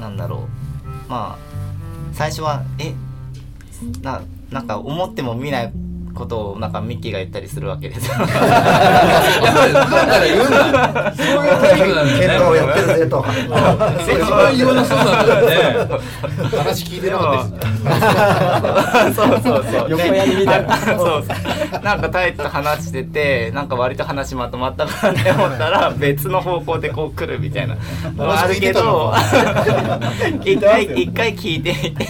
[0.00, 0.48] なんだろ
[1.08, 1.10] う。
[1.10, 1.38] まあ
[2.12, 2.94] 最初はえ？
[4.02, 5.72] ななんか思っても見ない
[6.14, 8.14] ことをなんかミッキーが言ったりするわけですよ。
[8.18, 8.38] だか
[10.06, 15.98] ら言うんだそういうタイプなんだねをやってるぜと一番言わなそうなんだよね
[16.56, 17.72] 話聞いてなかったで
[19.10, 19.90] すそうそうそう。
[19.90, 21.34] 横やりみたいなでそうそ
[21.80, 21.82] う。
[21.82, 27.76] なんかタイと話してて、なんか割と話まとまったかなって思ったら、別の方向でこう来るみたいな。
[28.18, 29.12] あるけど、
[30.44, 32.06] 一回一回聞いてみて、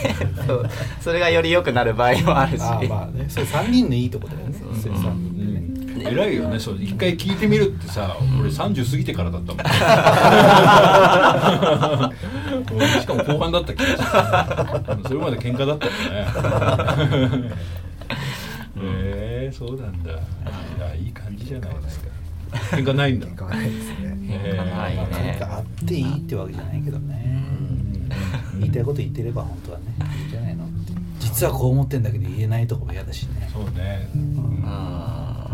[0.46, 0.68] そう
[1.00, 2.62] それがより良くなる場合もあるし。
[2.62, 4.54] ああまあねそれ3人のいいとこだよね。
[4.80, 6.78] それ3人でね偉いよねそう。
[6.82, 9.62] 一回聞いてみるってさ俺30過ぎてからだったもん。
[12.76, 13.92] 俺しかも後半だった気がす
[14.96, 15.02] る。
[15.08, 15.92] それまで喧嘩だったよ
[17.28, 17.50] ね。
[18.84, 20.10] へえそうなんだ。
[20.12, 20.16] い。
[20.80, 22.06] やいい感じじゃないですか。
[22.76, 23.12] 喧嘩ない。
[23.12, 23.26] んだ。
[23.26, 24.16] 変わらないですね。
[24.28, 27.44] へーはいまあねあっていいってわけじゃないけどね。
[28.58, 29.84] 言いたいこと言ってれば本当はね
[30.18, 30.61] いいんじゃないの？
[31.42, 33.50] 実はこう思ってんだけど言えないとこも嫌だしね。
[33.52, 34.08] そうね。
[34.64, 35.50] あ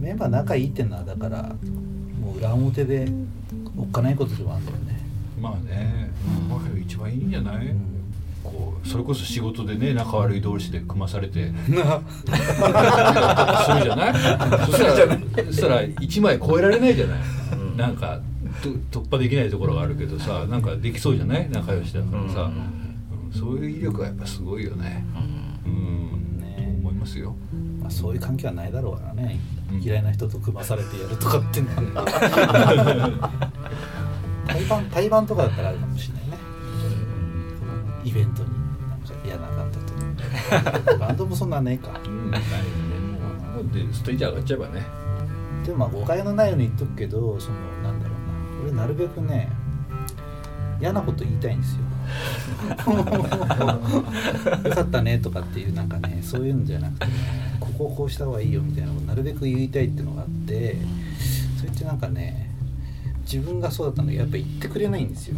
[0.00, 1.42] メンバー仲いいってのはだから
[2.18, 3.06] もう裏表で
[3.76, 5.00] おっかないことでもあるんだよね。
[5.38, 6.10] まあね、
[6.48, 7.76] まあ一番いいんじゃない、ん。
[8.42, 11.52] こうそれこそ仕事でね仲悪い同士で組まされて。
[11.60, 14.14] するじゃない？
[14.64, 17.18] そしたらそしたら1枚超えられないじゃない、
[17.76, 18.18] なんか
[18.90, 21.50] と突破できないところがあるけどさなんかできそうじゃない？
[21.50, 22.79] 仲良しだからさ、うん
[23.32, 25.04] そういう威力はやっぱすごいよね。
[25.64, 27.36] うん、ね思いますよ。
[27.80, 29.38] まあ、そういう関係はないだろうからね、
[29.72, 29.80] うん。
[29.80, 33.30] 嫌いな人と組まされてやるとかっていうのは
[34.46, 36.38] 対バン対バンとかだったらあるかもしれないね。
[38.04, 38.50] イベントに。
[38.88, 39.78] なんか嫌なかった
[40.90, 40.98] と。
[40.98, 42.00] バンドもそんなんねえか。
[42.04, 42.30] うん。
[42.30, 42.54] ないよね。
[43.54, 44.84] もうもうでステージ上がっちゃえばね。
[45.64, 48.62] でもまあ誤解のないように言っとくけどそのなんだろうな。
[48.62, 49.48] 俺なるべくね
[50.80, 51.80] 嫌なこと言いたいんですよ
[54.64, 57.12] よかったねとかっていうなんかねそういうんじゃなくてね
[57.60, 60.76] ここをこうした方がいいよみたいなのをなるべく言いたいっていうのがあって
[61.58, 62.50] それってなんかね
[63.22, 65.36] 自分がそうだったんだけどやっぱ言ってくれないんですよ。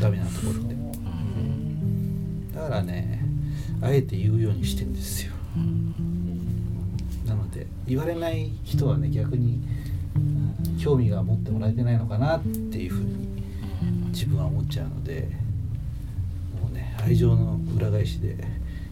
[0.00, 0.74] ダメなところって。
[2.54, 3.24] だからね
[3.80, 5.32] あえて言うようにしてんですよ。
[7.26, 9.60] なので言われない人はね逆に、
[10.78, 13.28] 興味が持ってもらえてないのかなっていうふうに
[14.08, 15.28] 自分は思っちゃうので
[17.04, 18.36] 愛情の裏返しで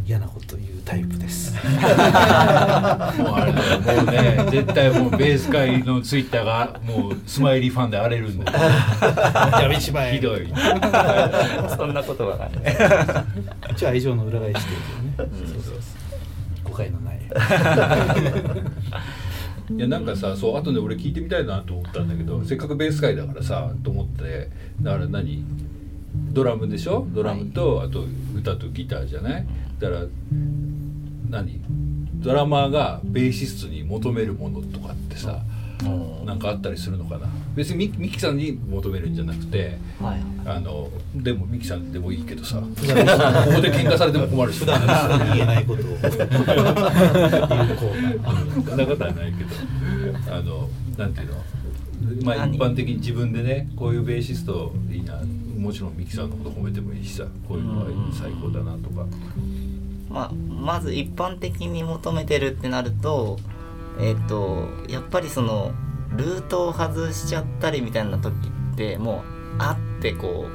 [0.04, 1.52] 嫌なこと言うタイプです。
[1.54, 4.46] もうあれだよもうね。
[4.50, 8.58] 絶対もうベース界のツイッターがもうスマイリーファンで荒れるんだよ。
[9.62, 10.14] やめちまえ。
[10.14, 10.48] ひどい。
[10.48, 12.50] そんなことはない。
[13.72, 14.66] 一応愛情の裏返し
[15.16, 15.74] というね、そうそうそう。
[16.64, 17.20] 誤解のない。
[19.76, 24.50] いやなんかさそうあとね俺聞いてみたいなと思ったんだけどせっかくベース界だからさと思って。
[24.82, 25.44] だから何？
[26.32, 27.06] ドラムでしょ？
[27.12, 28.04] ドラムと、あと
[28.36, 29.46] 歌とギターじゃない？
[29.78, 30.02] だから
[31.30, 31.60] 何？
[32.22, 35.40] ドラマーがベーシストに求めるものとかってさ、
[36.26, 37.26] なんかあったりするのかな？
[37.56, 40.20] 別にミミキさんに求めるんじゃなくてはい。
[40.46, 42.92] あのでもミキさんでもいいけどさ ここで
[43.72, 44.60] 喧嘩されても困るし。
[44.60, 45.86] 普段の人に言えないことを。
[45.96, 46.06] そ
[48.74, 49.50] んなことはないけど。
[50.36, 51.34] あのなんていうの？
[52.24, 52.56] まあ何？
[52.56, 55.20] 一般的に自分でねこういうベーシストいいな
[55.60, 59.06] もちろんミキさんのこと褒めてもいいしさこういうのが最高だなとか。
[60.08, 63.38] まあ、まず一般的に求めてるってなると
[64.00, 65.72] えっ、とやっぱりその
[66.16, 68.34] ルートを外しちゃったりみたいな時
[68.72, 69.22] ってもう
[69.58, 70.46] あってこ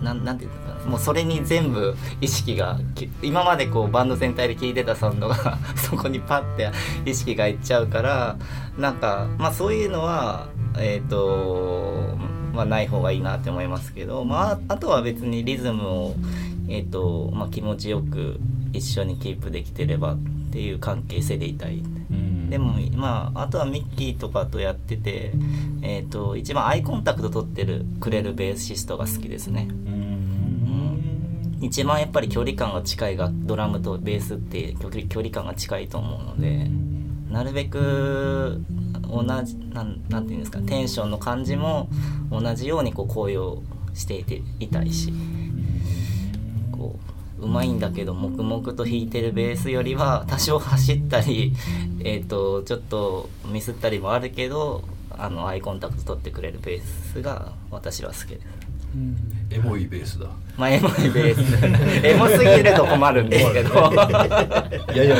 [0.00, 0.86] うななんていうのかな。
[0.86, 2.78] もうそれに全部意識が
[3.22, 6.70] 今までこうバンド全体で聴いてたサウンドが そこにパッて
[7.04, 8.36] 意識がいっちゃうから
[8.78, 12.16] なんかまあそういうのはえっ、と
[12.58, 16.14] まあない方がいいなって思いますけどまああとは別にリズムを
[16.70, 18.38] えーとまあ、気持ちよく
[18.74, 20.18] 一緒にキープできてればっ
[20.52, 21.82] ていう関係性でいたい。
[22.50, 25.32] でもまああとはミッキーとかとやってて、
[25.82, 29.68] えー、と一番アイコンタクト取ってるくれるベーシストが好きですね。
[31.60, 36.70] 一番やっぱり距離感が近いがドラムとベースって距離距離感が近いと思うので
[37.30, 38.60] なるべく
[39.10, 41.88] 同じなんなんていうんですかテンションの感じも
[42.30, 43.62] 同じようにこう声を
[43.94, 45.12] していていたいし
[46.72, 46.98] こ
[47.40, 51.54] ううまいんだけど黙々と弾いてるベースよりは多少走ったり、
[52.00, 58.57] えー、とちょっとミスったりもあるけどあのアイコンタクト取ってくれるベースが私は好きです。
[59.50, 60.26] エモいベースだ。
[60.56, 62.06] まあエモいベース。
[62.06, 63.92] エモすぎると困るんですけど。
[64.94, 65.18] い やいやエ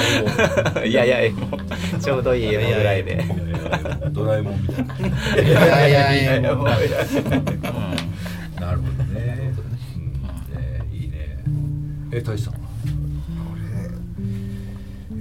[0.81, 0.85] モ。
[0.85, 1.59] い やいやエモ。
[2.01, 3.15] ちょうどいいエモぐらいで。
[3.15, 4.09] いやいやエモ。
[4.11, 4.95] ドラえもんみたいな。
[5.43, 6.65] いやいやいやうん。
[6.65, 6.73] な
[8.73, 9.53] るほどね。
[10.93, 11.39] いいね
[12.13, 12.59] え大志さんは？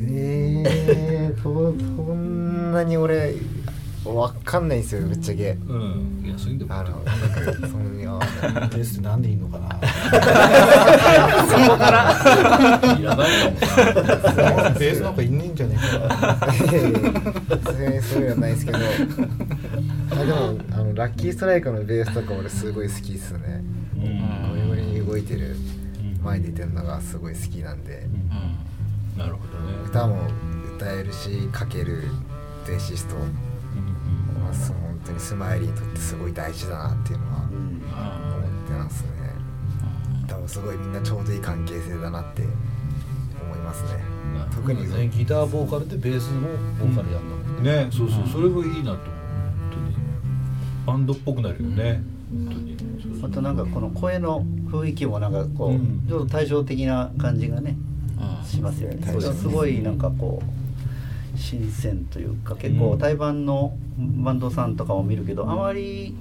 [0.09, 3.35] えー、そそんなに俺
[4.15, 5.57] わかんないんですよぶっちゃけ。
[5.67, 6.23] うん。
[6.25, 9.67] いやそういうんでもあのなんかそのいやベースなんでいいのかな？
[12.97, 13.71] いらないか
[14.51, 14.69] もな。
[14.71, 15.83] ベースなんかいんねえんじゃねえか
[17.65, 18.77] さすがにそういうのはないですけど。
[18.77, 18.81] あ
[20.25, 23.63] でもあのラッキーストライクのベースとか俺すごい好きっすね。
[23.95, 25.55] うんゴリゴリに動いてる
[26.23, 28.07] 前に出てるのがすごい好きなんで。
[29.17, 29.73] なるほどね。
[29.85, 30.27] 歌も
[30.75, 32.03] 歌えるし書ける
[32.67, 33.15] ベーシスト
[34.47, 37.51] まあそう本当にスマイリーにとってすごい大事だなっていうのは思っ
[38.67, 39.09] てますね。
[40.27, 42.43] 多分すごいみんなちょうどいい関係性だなって
[43.41, 43.89] 思いますね。
[44.53, 46.47] 特にねギターボーカルでベースも
[46.79, 47.85] ボーカルやんだもんね。
[47.85, 47.89] ね。
[47.91, 48.27] そうそう。
[48.27, 48.93] それがいいなと思う。
[48.93, 49.95] 本当に。
[50.85, 52.01] バンドっぽくなるよね。
[52.31, 52.77] 本当に。
[53.23, 56.05] あとなんかこの声の雰囲気もなんかこう、うん。
[56.07, 57.77] ちょっと対照的な感じがね
[58.45, 59.05] しますよね。
[59.05, 62.99] それはすごいなんかこう新鮮というか結構うん。
[62.99, 66.15] 対バンのバンドさんとかも見るけどあまり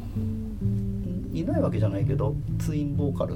[1.33, 3.35] いないわけじゃないけどツインボーカル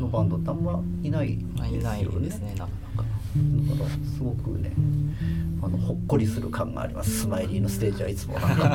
[0.00, 3.08] のバンドってあんまいないまあいないですねなかなか。
[3.68, 4.72] だからすごくね
[5.62, 7.20] あのほっこりする感があります。
[7.22, 8.68] スマイリーのステージはいつもなんか。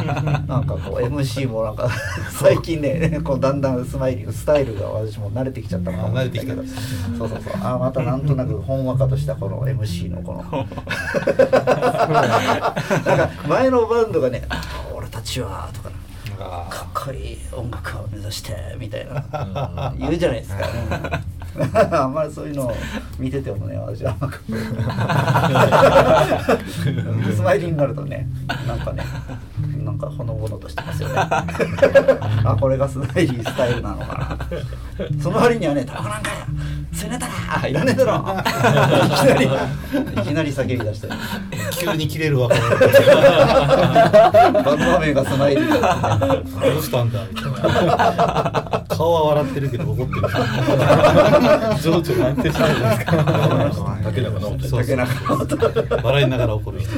[0.47, 1.89] なんかこう MC もなんか
[2.31, 6.63] 最近ねこうだんだんスマイリーのスタイルが私も慣れてきちゃったのかもしれないけど。
[7.17, 7.53] そうそうそう。
[7.61, 10.43] あまたなんとなくほんわかとしたこの MC のこの。
[10.53, 10.65] な
[13.15, 14.43] んか前のバンドがね
[14.95, 15.91] 「俺たちは」とか
[16.39, 19.93] あかっこいい音楽を目指してみたいな。
[19.97, 20.65] 言うじゃないですか、
[21.91, 22.73] あんまりそういうのを
[23.19, 24.41] 見ててもね私はあんまかっ
[27.33, 28.27] スマイリーになるとね
[28.67, 29.03] なんかね
[29.83, 31.15] なんかほのぼのとしてますよね。
[31.19, 34.37] あこれがスマイリースタイルなのか
[34.97, 35.09] な。
[35.21, 36.29] その割にはね「タバコなんか
[37.03, 37.09] や吸い。
[37.09, 37.27] ねえだ
[37.61, 38.13] らいらねえだろ」
[39.03, 39.49] いきなりい
[40.25, 41.07] きなり叫び出して。
[41.79, 42.49] 急に切れるわ。
[42.49, 42.55] け
[44.63, 45.35] バンド名がどう
[46.81, 47.19] したんだ。
[47.29, 47.51] みたい
[47.85, 50.21] な顔は笑ってるけど怒ってる。
[51.81, 53.11] 情緒が安定しないですか。
[54.03, 54.77] 竹中直人。
[54.77, 56.03] 竹中直人。
[56.03, 56.89] 笑いながら怒る人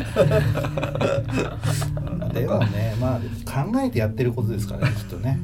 [2.41, 2.95] でもね。
[2.99, 3.19] まあ
[3.65, 5.39] 考えてやってることですからね きっとね。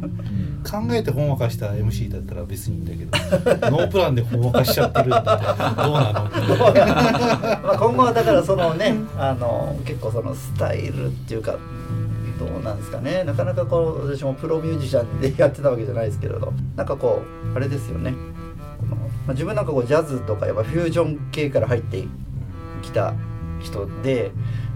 [0.70, 6.30] 考えてほんわかした MC だったら別にいいんだけどノープランでほんわかしちゃってるんだどうなの？
[7.64, 11.56] まあ今後はだからそのねあの結構そのスタイルっていうか
[12.40, 13.24] どうなんですかね。
[13.24, 17.22] なかなかこう私もプロミュージシャンでやってたわけじゃないですけれどなんかこ
[17.54, 18.14] うあれですよね。
[18.90, 18.98] ま
[19.30, 22.04] あ、自分なんかこうジャズとかやっぱフュージョン系から入って
[22.82, 23.14] きた
[23.60, 24.32] 人で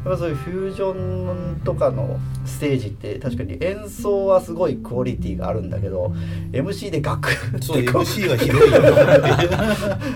[0.06, 6.14] やっぱそういうフュージョンとかのステージって確かに演奏はすごいクオリティがあるんだけど
[6.52, 8.82] MC でガクッそう MC はひどいよ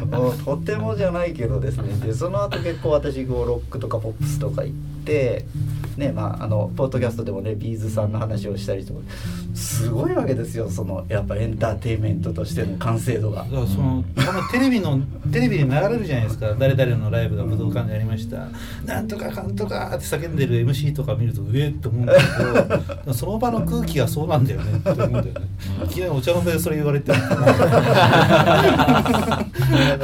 [0.22, 1.94] もうとてもじゃないけどですね。
[2.06, 4.99] でその後結構私こうロックとかポップスとか行って
[5.97, 8.99] ねまああのポッドキャストでもねビーズさんの話をしたりとか
[9.53, 13.45] すごいわけですよそのやっぱエンターテインメントとしての完成度が。
[13.45, 14.99] そのこのテレビの
[15.32, 16.55] テレビで流れるじゃないですか。
[16.57, 18.47] 誰々のライブが武道館でやりました。
[18.86, 22.20] なんとかかんとかって叫んでる MC とか見ると上って思うんだけ
[23.05, 24.78] どその場の空気がそうなんだよね。
[24.78, 25.32] って思うんだよね。
[25.86, 27.18] いきなりお茶の間でそれ言われても。
[27.18, 27.28] だ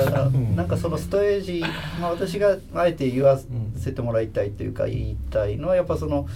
[0.06, 1.64] からんなんかそのストージ、
[2.00, 3.40] まあ、私があえて言わ
[3.78, 6.28] せてもらいたいというか言いたいのはやっぱその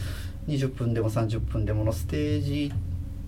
[0.48, 2.72] 20分でも30分でものステージ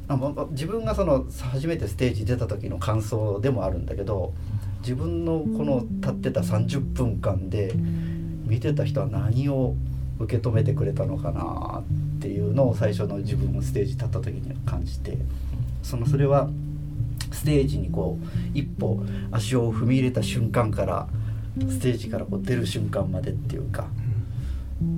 [0.07, 0.17] あ
[0.51, 4.33] 自分がその初めてステージ出た時の感想でもあるんだけど
[4.81, 7.73] 自分のこの立ってた30分間で
[8.45, 9.75] 見てた人は何を
[10.19, 11.81] 受け止めてくれたのかな
[12.17, 15.17] っていうのを最初の自分のステージ立った時に感じて
[15.83, 16.49] そのそれは
[17.31, 21.07] ステージにこう一歩足を踏み入れた瞬間から
[21.59, 23.87] ステージからこう出る瞬間までっていうか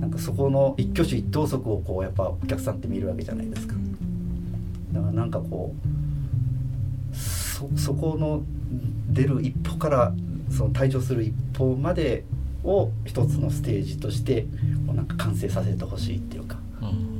[0.00, 3.74] なんかそこの一挙手一投足をこうやっぱお客さんって見るわけじゃないですか。
[4.92, 5.74] だからなんかこ
[7.12, 8.42] うそそこの
[9.10, 10.14] 出る一歩から
[10.50, 12.24] その退場する一歩まで
[12.62, 14.42] を一つのステージとして
[14.86, 16.58] こうなんか完成させてほしいっていうか。
[16.82, 17.14] うん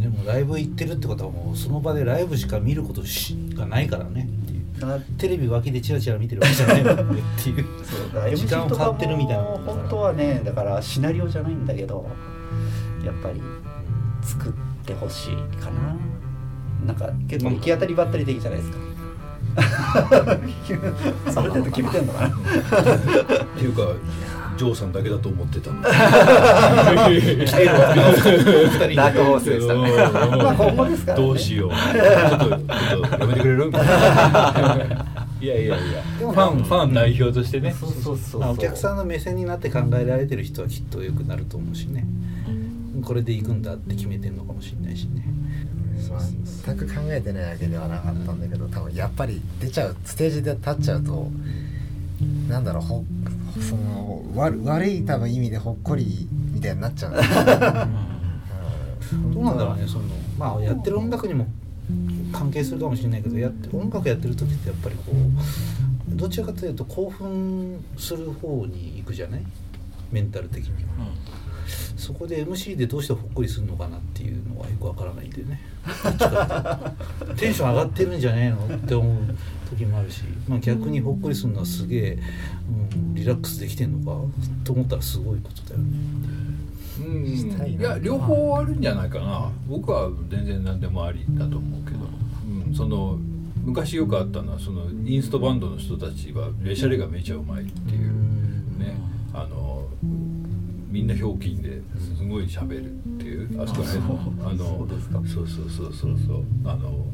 [0.00, 4.53] でもライブ行ってるってことはもうその場でライブしか見ることしかないからねうだ
[5.18, 7.22] テレビ脇でチラチラ見てるわけじゃないもんね。
[7.38, 7.64] っていう。
[7.84, 8.12] そう。
[8.12, 9.42] だから時間 MC と買ってるみたいな。
[9.42, 12.06] もんだから本当はねだからシナリオじゃないんだけど
[13.04, 13.40] やっぱり
[14.22, 14.52] 作っ
[14.84, 15.96] てほしいかな。
[16.86, 18.78] なんか結構行き当たりばったり的じゃないですか。
[19.56, 22.34] ある程度決めてんのかな。
[22.34, 22.34] っ
[23.56, 23.82] ていうか
[24.56, 25.82] ジョーさんだけだと思ってたの。
[25.82, 25.94] ダー
[29.12, 29.60] クホースで。
[29.60, 29.80] したね。
[30.42, 31.24] まあ今後ですからね。
[31.26, 31.70] どうしよう。
[31.70, 35.06] ちょっとやめてくれるみたいな
[35.40, 36.02] いやいやいや。
[36.18, 37.74] ファンファン代表としてね。
[37.78, 42.06] そうそうそうまあお客さんの目線になって考えられてる人はきっと良くなると思うしね。
[43.04, 45.24] これで行くんだって決めてんのかもしれないしね。
[46.10, 46.20] まあ
[46.64, 51.28] 全く考えてないわけではなかったんだけど多分やっぱり出ちゃうステージで立っちゃうと
[52.48, 53.04] なんだろうほ
[53.60, 57.12] その悪悪い多分意味でほっこりみたいになっちゃう。
[57.12, 57.14] ん。
[57.14, 57.22] だ
[57.52, 57.92] よね
[59.32, 60.04] どうなんだろうねその
[60.38, 61.46] まあやってる音楽にも
[62.32, 65.02] 関係するかもしれないけどやって音楽やってる時ってやっぱりこ
[66.12, 69.42] うどちらかというと興奮する方に行くじゃない？
[70.10, 71.06] メンタル的には、
[71.96, 75.60] そこで MC でどうしてほっこりするのかなっていうのはよくわからないんでね。
[76.04, 77.34] どっちかっていうと。
[77.40, 78.76] テンション上がってるんじゃねえの？
[78.76, 79.16] って思う
[79.76, 82.18] 時もあるし、まあ、逆にほっこりするのはすげえ、
[82.94, 84.20] うん、リラックスできてんのか
[84.64, 85.86] と思ったらすごいことだよね。
[87.00, 87.26] うん。
[87.70, 89.50] いや両方あるんじゃないかな。
[89.68, 91.98] 僕は全然何でもありだと思うけど、
[92.66, 93.18] うん、その
[93.64, 98.78] 昔よくあったのはそのインストバンドの人たちはレシャレがめちゃうまいっていう。
[98.78, 98.96] ね。
[99.32, 99.88] あの
[100.90, 103.62] みんなひょうきんですごい喋るっていう。
[103.62, 104.86] あそこら辺の
[105.26, 106.44] そうそうそうそうそう。
[106.64, 107.06] あの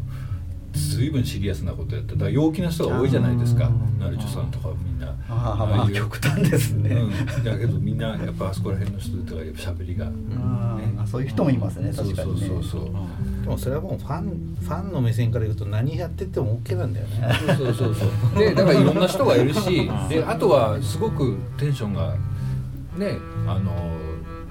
[0.72, 3.70] 随分シリアスなことやってだから陽気な人が多いじゃないですか。
[3.98, 5.14] ナルチョさんとかみんな。
[5.28, 12.46] ああ極端ですね、うん、だけどみんなやっぱあそこら辺の人とかやっぱ喋りが、ああそういう人もいますねそう確かにね。
[12.48, 12.90] そうそうそう。
[13.42, 17.28] でもそれはもうファンファンの目線から言うと何やってても OK なんだよね。
[17.56, 18.10] そうそうそうそう。
[18.38, 22.14] でだからいろんな人がいるしであとはすごくテンションが
[22.96, 23.72] ねあの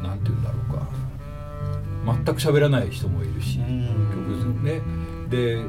[0.02, 0.90] なんて言うんだろうか。
[2.06, 4.82] 全く喋らない人もいるしね。
[5.30, 5.62] で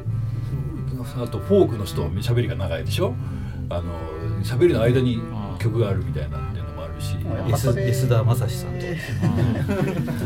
[1.02, 3.14] あとフォークの人は喋りが長いでしょ？
[3.68, 3.94] あの
[4.42, 5.20] 喋りの間に
[5.58, 7.14] 曲があるみたいなっていうのもあるし。
[7.14, 8.80] やっぱ S それ S 田正史さんと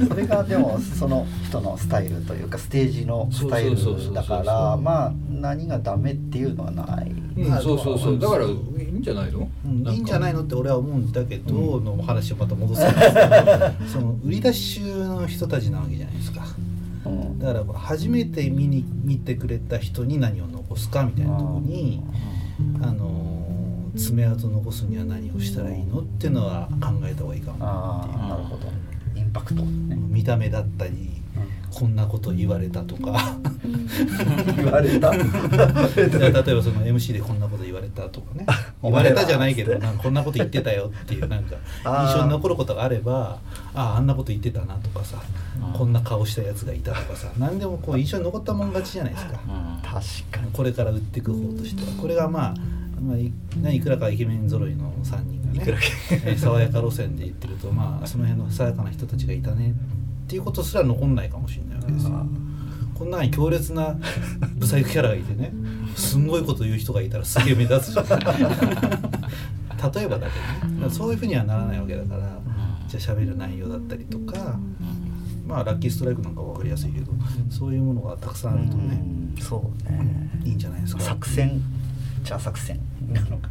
[0.08, 7.24] それがでもその人のスタイルというかステージのスタイルだからまあ何がダメっていうのはない、うん
[7.60, 8.18] そうそうそう。
[8.18, 12.80] だからいいんじゃないの、うんいいんじゃないののって俺は思うんだけど、の話をまた戻す。
[12.80, 16.46] んですけどその売り出し中の人たちなわけじゃないですか
[17.04, 17.38] うん。
[17.38, 22.02] だから初めて見に見てくれた人に何を残すかみたいなところに
[22.82, 28.66] あの爪痕残すには何をしたらいいのっていうのは考えた方がいいかもなああなるほど。
[29.14, 31.22] インパクト、ね、見た目だったり
[31.74, 33.36] こんなこと言われたとか。
[34.56, 35.10] 言われた。
[35.12, 38.46] 例えばその MC でこんなこと言われたとかね。
[38.82, 41.56] 言われたじゃないけどなんかこんなこと言ってたよっていうなんか
[42.06, 43.38] 印象に残ることがあれば
[43.74, 45.18] あああんなこと言ってたなとかさ
[45.72, 49.40] こんな顔したやつがいたとかさ何でもこう印象に残ったもん勝ちじゃないですか。
[49.82, 50.52] 確かに。
[50.52, 51.88] これから売っていく方としては。
[52.00, 52.54] これがまあ
[53.04, 55.78] まあ、いいくらかイケメン揃いの3人がね
[56.24, 59.74] えー爽やか路線で言ってるとまあその辺の爽やかな人たちがいたね
[60.24, 62.06] っていうことすら残んないかもしれないわけです。
[62.06, 62.26] よ
[62.94, 63.96] こんなに強烈な
[64.54, 65.52] ブサイクキャラがいてね
[65.96, 68.06] すんごいこと言う人がいたらすげえ目立つじゃん。
[68.06, 68.14] 例
[70.02, 70.90] えばだけどね。
[70.90, 72.40] そういうふうにはならないわけだから
[72.88, 74.58] じゃあ喋る内容だったりとか
[75.46, 77.12] まあラッキーストライクなんかは分かりやすいけど
[77.50, 79.02] そういうものがたくさんあるとね
[79.36, 79.42] うん。
[79.42, 80.30] そうね。
[80.44, 81.02] いいんじゃないですか。
[81.02, 81.60] 作戦。
[82.22, 82.80] じゃあ作戦。
[83.12, 83.48] なのか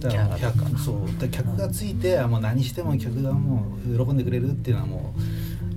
[0.00, 1.20] だから客そう。
[1.20, 5.14] で客がついてあもう何しても客がもう喜んでくれるっていうのはも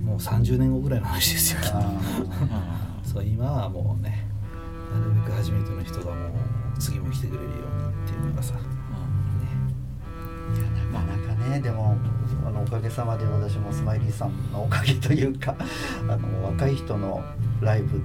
[0.02, 1.60] もう30年後ぐらいの話ですよ。
[3.04, 4.26] そう今はもうね
[4.92, 11.96] なるべく初めての人がもう次も来てくれるようにっていうのがさ、ね、ーいやなかなかねでも
[12.46, 15.56] あのおかげさまで私もスマイリーさんのおかげというか
[16.08, 17.22] あの若い人の
[17.60, 18.02] ライブ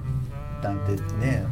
[0.62, 1.44] なんてね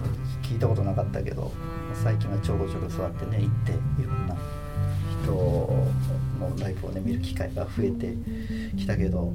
[0.43, 1.53] 聞いたことなかったけど
[1.95, 4.37] 最近はちょこちょこそうやってね行っていろんな
[5.27, 8.15] 人のライブをね見る機会が増えて
[8.79, 9.33] きたけど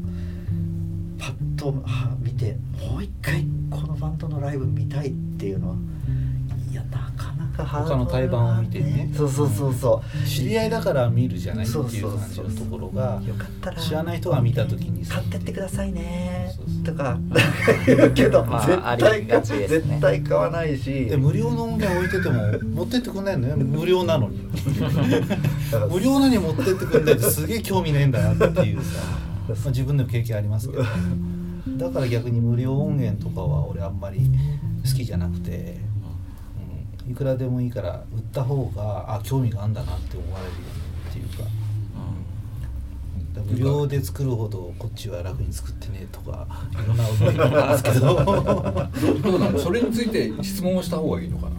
[1.20, 1.74] パッと
[2.20, 5.76] 見てもう一回このバンドのライブ見たいっていうのは
[7.66, 9.12] 他の対バンを見てね。
[9.16, 10.28] そうそうそうそう。
[10.28, 13.82] 知り合いだから見るじゃないってそういうそうそう感じのところがよかったら。
[13.82, 16.54] 知らない人が見た時にさ買ってってくださいね
[16.84, 17.18] とか。
[17.86, 21.06] 言うけど、まあ絶あ対絶対買わないし。
[21.06, 22.42] で無料の音源置いてても
[22.76, 24.40] 持ってってくんないのよ無料なのに。
[25.72, 29.02] だから無料なのに持ってってくんないってすげえ興味ねえんだなっていうさ、
[29.48, 30.84] まあ、自分でも経験ありますけど
[31.78, 34.20] だから逆に無料音源とかは俺あんまり
[34.84, 35.91] 好きじゃなくて、うん、
[37.12, 40.58] いくらでもいいから売った方があ興味があんだなって思われるよ
[41.14, 41.50] うにっていうか。
[43.34, 48.00] だから無料で作るほどこっちは楽に作ってねとかいろんな思いがありますけど。
[49.24, 51.56] どうなのそれについて質問をした方がいいのかな？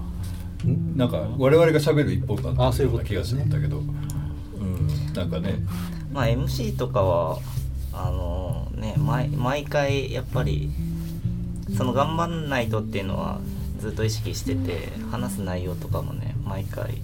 [0.96, 5.56] なんか我々が喋る一本だったあそういうことような気がするんだけど、うん、なんかね。
[6.12, 7.38] まあ MC とかは
[7.92, 10.70] あのね毎毎回やっぱり
[11.76, 13.40] その頑張んないとっていうのは
[13.82, 17.02] ずっと意識してて話す内容とかもね毎回、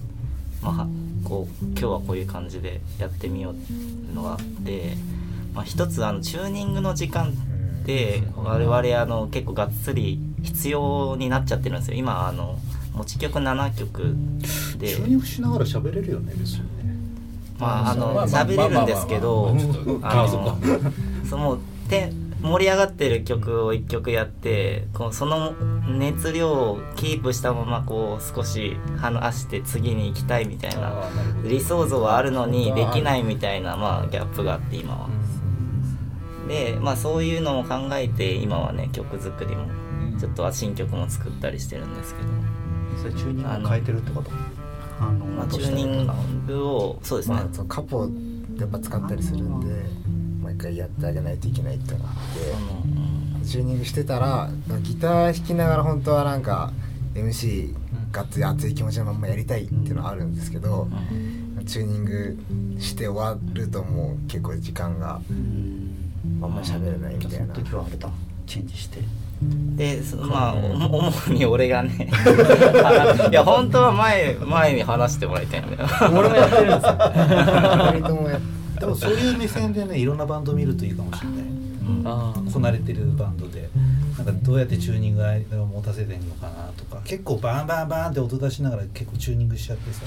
[0.62, 0.88] まあは、
[1.24, 3.76] こう今日はこういう感じでやってみようってい
[4.12, 4.94] うのがあって、
[5.52, 7.30] まあ、一つあのチューニングの時間
[7.82, 11.96] って我々あの結構がっつり必要になっちゃってるんですよ。
[11.96, 12.60] 今あの
[12.94, 14.14] 持ち曲7曲
[14.78, 14.88] で。
[14.88, 16.96] チューニングしながら喋れるよね別にね。
[17.58, 19.52] まああの喋れるんですけど
[20.00, 20.58] まあの
[21.28, 21.58] その
[21.88, 25.52] て盛り上がってる曲を1曲やってこうその
[25.98, 30.94] 熱量をキープしたままこう少し話して次に行きたいみたいな
[31.42, 35.08] 理想像はあるのにできないみたいなまあギャップがあって今は。
[36.46, 39.66] でまあそういうのも考えて今はね曲作りも
[40.18, 42.28] ちょっとは新曲も作ったりしてるんですけど、
[43.02, 44.30] それチューニング変えてるってこと？
[45.00, 48.08] あのまあ、チューニングをそうですね、まあ、そのカポ
[48.58, 49.66] やっぱ使ったりするんで。
[49.66, 50.17] 毎
[50.58, 54.50] 回やってあげないといけないっていうのがあってチューニングしてたら
[54.82, 56.72] ギター弾きながら本当はなんか
[57.14, 57.74] MC
[58.12, 62.38] がっつり熱い気持ちのまんまやりたいっていうのはあるんですけどうんチューニング
[62.80, 67.54] して終わるともう結構時間があんまり喋れないみたいな。
[67.54, 68.08] その時はあれだ。
[68.46, 69.00] チェンジして。
[69.76, 72.08] でそまあお 主に俺がね。
[73.30, 75.88] いや本当は前前に話してもらいたいんだよ
[76.18, 76.92] 俺もやってるんですよ。
[76.92, 78.40] 2人ともやっ
[78.78, 81.38] でもそういう目線でねいろんなバンド見るといいかもしれない。
[82.04, 82.52] あー。
[82.52, 83.68] こなれてるバンドで。
[84.16, 87.00] なんかどうやってチューニングを持たせてんのかなとか。
[87.04, 90.02] 結構バンバンバンって音出しながら結構チューニングしちゃってさ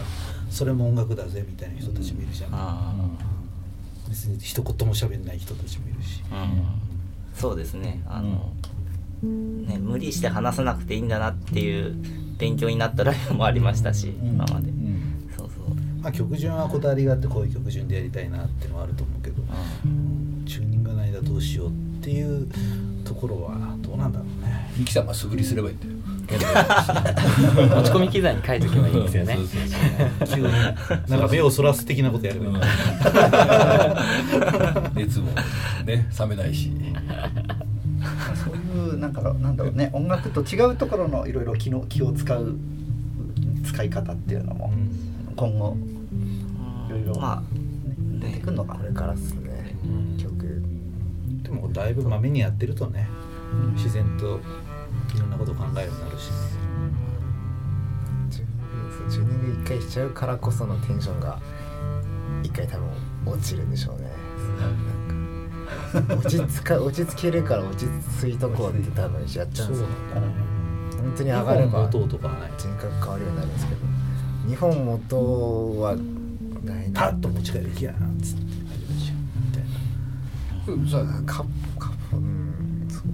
[0.49, 2.93] それも音楽だぜみたいな人たちもいるじゃん、あ
[4.09, 6.21] 別に一言も喋んない人たちもいるし。
[6.29, 6.63] ーうん。
[7.33, 8.03] そうですね。
[8.05, 8.51] あの、
[9.23, 11.95] ね無理して話さなくていいんだなっていう
[12.37, 14.71] 勉強になったライブもありましたし、今まで、
[16.01, 19.43] まあ曲順はこだわりがあってこういう曲順でやりたいなっていうのはあると思うけど、
[19.85, 20.43] うん。
[20.47, 21.71] チューニングがないだどうしようっ
[22.01, 22.47] ていう
[23.05, 24.71] ところはどうなんだろうね。
[24.77, 25.91] ミキさんは素振りすればいいんだよ。
[26.31, 26.37] 持
[27.83, 29.37] ち込み機材に書いとけばいいんですよね。
[30.33, 30.43] 急に
[31.07, 32.53] なんか目をそらす的なことやればいい、
[35.05, 35.27] 熱も
[35.85, 36.71] ね冷めないし。
[38.43, 42.55] そういうなんかなんだろうね音楽と違うところのいろいろ気の気を使う
[43.63, 45.11] 使い方っていうのもうん。
[45.35, 45.75] 今後
[46.97, 47.21] いろいろ。
[47.21, 47.43] まあ
[48.19, 48.73] 出てくるのか。
[48.75, 49.75] なこれからっすね。
[50.17, 50.61] 曲。
[51.43, 53.07] でもだいぶまめにやってるとね
[53.75, 54.39] 自然と
[55.15, 56.35] いろんなこと考えるようになるしね。
[58.29, 61.39] チューニングそうチューニング一回しちゃうからこそのテンションが
[62.43, 62.87] 一回多分
[63.33, 64.11] 落ちるんでしょうね。
[66.09, 67.85] 落ち着か落ち着けるから落ち
[68.21, 69.87] 着いとこうって多分やっちゃうんですよ。
[70.97, 72.51] 本当に上がれば日本の音とかはない。
[72.57, 73.81] 人格変わるようになるんですけど。
[74.47, 75.95] 日本元は
[76.93, 78.43] パッと持ち帰るギャーンっつって。
[80.71, 81.43] みたいなさカ
[81.79, 82.87] カうん。
[82.89, 83.07] そうだ。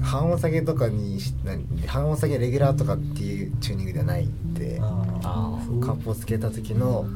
[0.00, 4.78] な半音下げとかにし何半音下げレギュラーとかっていうチューニングではないんで。
[4.80, 7.06] あカップをつけた時の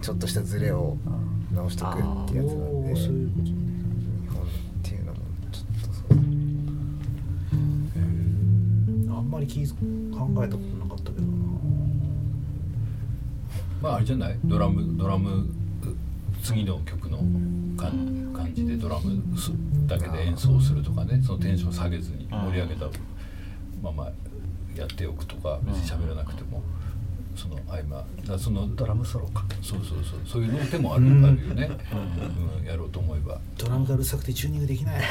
[0.00, 0.96] ちょっとしたズレを
[1.52, 3.54] 直しとくってやつなんでそういうことね
[4.22, 4.46] 日本っ
[4.82, 5.18] ていうのも
[5.52, 6.18] ちょっとそう。
[9.16, 9.76] あんまり気考
[10.44, 11.47] えたことなかったけどな
[13.80, 14.36] まああれじゃない？
[14.44, 15.46] ドラムドラム
[16.42, 17.18] 次の曲の
[17.76, 19.50] 感感じでドラムす
[19.86, 22.86] だけで演奏するとかねそのテンション下げずに盛り上げた
[23.82, 24.10] まま
[24.76, 26.62] やっておくとか別に喋らなくても
[27.36, 28.04] その合間。
[28.26, 29.44] だそのドラムソロか。
[29.62, 30.20] そうそうそう。
[30.26, 31.24] そういうの手もある,、うん。
[31.24, 31.70] あるよね、
[32.60, 33.38] うん、やろうと思えば。
[33.56, 35.02] ドラムがうるさくてチューニングできない。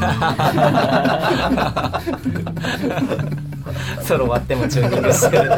[0.00, 2.00] あ
[4.02, 5.50] ソロ終わってもチューニングしてる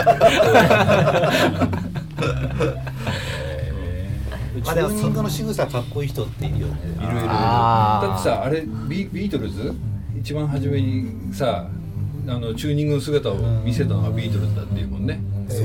[4.63, 4.93] チュー。
[4.93, 6.79] ニングの仕草かっこいい人っているよね。
[6.99, 7.21] いろいろ。
[7.27, 9.73] だってさあれビビートルズ？
[10.21, 11.67] 一番初めにさ
[12.29, 15.21] あのチューニングの姿を見せたのがビートルズだっていうもんね。
[15.49, 15.61] そう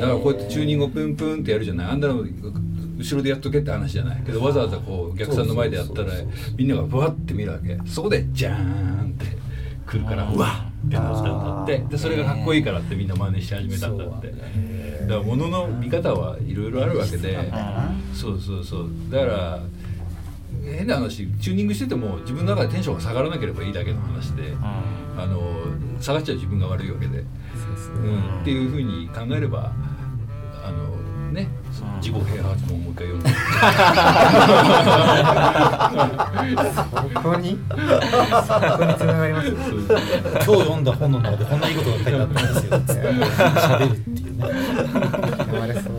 [0.00, 1.88] だからこうやってチューニングをプンプンってやるじゃない？
[1.88, 2.24] あんなの
[2.98, 4.22] 後ろでやっとけって話じゃない？
[4.24, 6.08] けどわざわざこうお客さんの前でやったら
[6.56, 7.78] みんながブワッて見るわけ。
[7.84, 9.26] そこでジャーンって
[9.86, 11.78] 来るからうわっってたんだって。
[11.78, 14.30] でそれがかっこいいからってみんな真似し始めたんだって。
[14.30, 17.38] だから物の見方はいろいろあるわけで。
[18.14, 18.90] そうそうそう。
[19.10, 19.62] だから
[20.64, 25.64] 変な話チューニングしてても自分の中でテンションが下がらなければいいだけの話であの
[26.00, 29.72] 下がっちゃう自分が悪いわけで、うん、っていうふうに考えれば
[30.64, 31.01] あの
[31.32, 31.48] ね。
[32.00, 33.30] 自己啓発ももう一回読んで。
[37.14, 37.56] ここに？
[37.56, 37.74] こ
[38.78, 42.72] こにつながります今日読んだ本の中でこんないいことが書いてあったんですよ。
[42.72, 44.44] 喋るっていうね。
[45.66, 45.92] れそう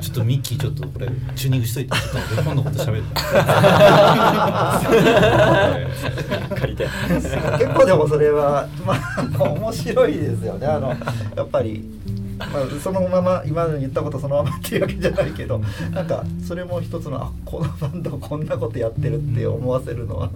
[0.00, 1.96] ちょっとミッキーちょっとこれチューニングしといて。
[1.96, 3.04] ちょっと俺本のこと喋る
[6.56, 6.88] 借りて。
[7.58, 10.66] 結構でもそれはまあ面白いですよね。
[10.66, 10.88] あの
[11.36, 11.84] やっぱり、
[12.38, 15.58] まあ、そのまま今の言ったことそのままっていうわけじゃないけど
[15.92, 20.30] なんかそれも一つのあこのバンドこんなことやってるって思わせるのは。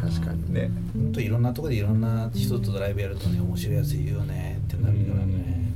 [0.00, 0.54] 確かに。
[0.54, 0.70] ね。
[0.94, 5.72] 本当いろんなところでいろんな人とドライブやるとね面白いやついるよねってなるからね。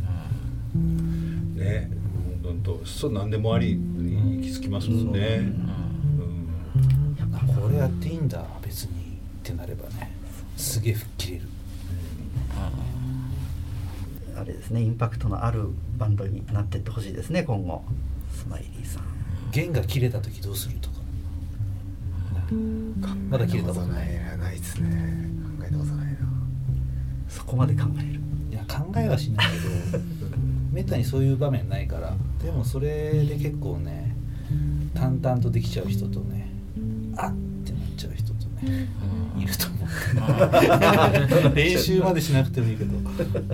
[1.55, 1.91] ね。
[2.43, 5.43] 本当そう何でもありに行き着きますもんね、う。
[5.43, 7.16] ん。
[7.35, 9.03] あこれやっていいんだ別に。
[9.43, 10.12] ってなればね
[10.57, 11.43] すげえ吹っ切れる
[14.43, 17.84] あれですねインパクトのあるバンドになってってほしいですね今後。
[18.34, 19.05] スマイリーさん。
[19.53, 20.97] 弦が切れた時どうするとか。
[23.30, 24.09] まだ切れたことない。
[24.09, 25.30] ないないですね。
[25.61, 26.16] 考えたことないな
[27.28, 28.20] そこまで考える。
[28.51, 29.47] いや考えはしない
[29.93, 30.03] けど
[30.72, 32.16] めったにそういう場面ないから。
[32.43, 34.16] でもそれで結構ね
[34.93, 36.51] 淡々とできちゃう人とね
[37.16, 37.32] あっ
[37.64, 38.32] てなっちゃう人とね
[38.62, 41.54] いると思う。
[41.54, 42.96] 練習までしなくてもいいけど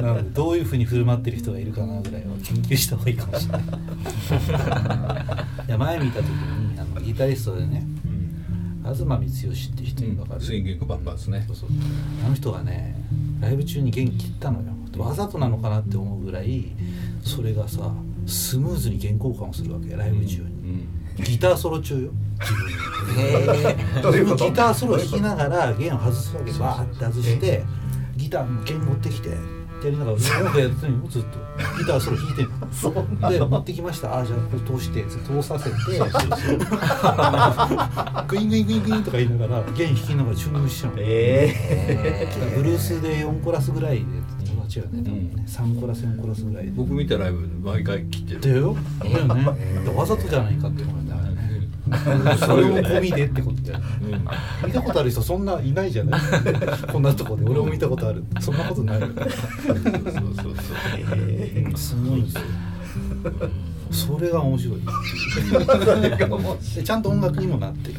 [0.02, 3.62] なのでどういうふうに振る舞ってる人がいるかなぐらいは研究した方がいいかもしれない
[5.68, 7.84] いや前見た時にあのギタリストでね
[8.82, 11.68] 東光義って人に分かる、スインギングバンバンですねそうそう
[12.24, 12.94] あの人がね
[13.40, 16.72] ライブ中に弦切ったのよわざとなのかなって思うぐらい
[17.22, 17.92] それがさ
[18.26, 20.86] スムーズに弦交換をするわけライブ中に、
[21.24, 22.10] ギターソロ中よ。
[22.40, 24.44] 自分どういうこと？
[24.48, 27.64] ギターソロ弾きながら弦を外すわけバーって外して
[28.16, 29.32] ギターの弦持ってきてっ
[29.80, 31.28] てやりながら音楽やってるのにずっと
[31.78, 33.30] ギターソロ弾いてるの。
[33.30, 34.18] で持ってきました。
[34.18, 35.76] あじゃあこれ通してつって通させて
[38.26, 40.98] グ イングイングイングインとか言いながら弦弾きながらチューニングしちゃうの。
[41.00, 44.04] えブルースで4コラスぐらいで
[44.46, 45.04] 友達がね多分
[45.36, 46.72] ね3コラス4コラスぐらいで。
[46.74, 48.40] 僕見たライブ毎回切ってる。
[48.40, 48.76] だよ。
[49.02, 49.46] だよね。
[49.94, 50.92] わざとじゃないかって思
[52.38, 53.80] それも込みでってことだよ。
[54.66, 56.20] 見たことある人そんないないじゃない。
[56.92, 58.24] こんなとこで俺も見たことある。
[58.40, 59.00] そんなことない。
[59.00, 60.56] よそうそうそう。
[61.76, 62.20] すごい。
[62.20, 62.40] んですよ
[63.90, 64.80] それが面白い。
[66.74, 67.94] でちゃんと音楽にもなってるっ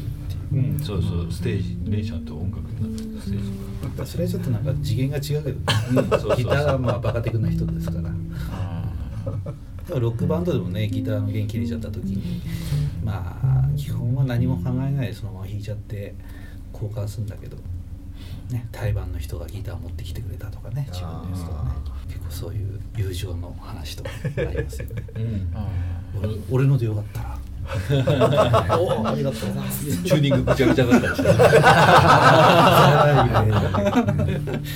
[0.50, 0.72] ていう。
[0.72, 1.26] うん、そうそう。
[1.30, 3.20] ステージねちゃんと音楽になってる。
[3.20, 3.70] ステージ
[4.04, 8.10] それはちょっとなんか次元が違うけど、ギターはまあバカ的な人ですから。
[9.86, 12.40] でもロックバンドでもねギターの弦切れちゃった時に
[13.04, 16.14] まあ基本は何も考えないでそのまま弾いちゃって
[16.72, 17.56] 交換するんだけど、
[18.50, 21.70] ね、対バンの人がギター持ってきてくれたとかね自分のやつとかね。
[22.08, 25.04] 結構そういう友情の話とかありますよね。
[25.16, 25.52] うん。
[26.18, 27.38] 俺俺のでよかったら
[28.78, 30.02] おありがとうございます。
[30.02, 31.28] チューニングぐちゃぐちゃだったりして。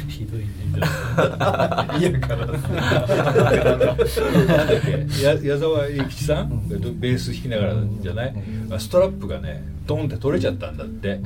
[0.08, 0.46] ひどいね。
[1.98, 2.46] 家から
[5.22, 8.34] や矢沢永吉さん、ベース弾きながらじゃない、
[8.78, 11.20] ストラップがねドンって取れちゃったんだって、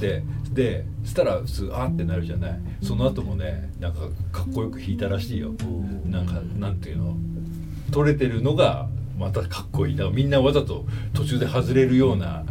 [0.00, 0.22] で
[0.52, 2.58] でそしたら普通あーってなるじゃない？
[2.82, 4.00] その後もねなんか
[4.32, 5.52] かっこよく弾いたらしいよ。
[6.06, 7.16] なんかなんていうの？
[7.90, 8.88] 取れてるのが
[9.18, 12.44] またかっこいいだからみんなわざと途中で外れるような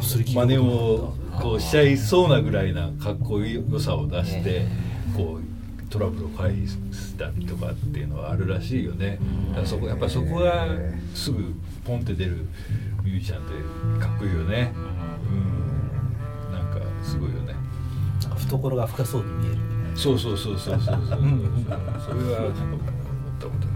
[0.00, 4.66] 真似をこうしちゃいそうなぐらいなかっこよさを出して
[5.16, 5.46] こう
[5.90, 9.18] トラブルを回避したりとかっていうのはあるらしいよね。
[9.50, 10.66] だからそこやっぱそこが
[11.14, 11.54] すぐ
[11.84, 12.46] ポンって出る
[13.04, 14.72] ミュージシャンってかっこいいよね。
[15.30, 16.52] うん。
[16.52, 17.54] なんかすごいよね。
[18.46, 19.58] 懐が深そうに見える
[19.94, 20.96] そうそうそうそうそうそう。
[20.96, 22.80] そうそれは思っ
[23.38, 23.75] たことだな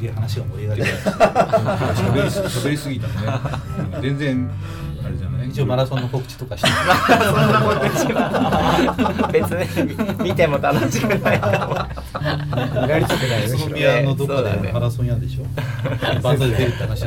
[0.00, 3.14] げえ話が盛り上がり喋りす喋りすぎたね。
[3.94, 4.50] う ん全然
[5.04, 5.48] あれじゃない？
[5.48, 6.68] 一応マラソンの告知とかして
[9.32, 11.88] 別に見ても楽しくないか
[12.82, 13.38] 見られたくな
[13.98, 14.62] いのどっかそうだね。
[14.62, 15.44] でマラソンやんでしょ？
[16.22, 17.06] バンドで出るって話そ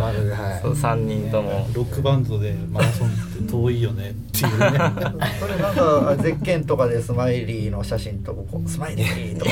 [0.70, 1.68] う3人とも。
[1.74, 3.12] ロックバンドでマラソンっ
[3.46, 4.68] て遠いよねっていうね。
[5.40, 9.52] それなんかゼッケンとかでスマイリーの写真とこうスマイリーとか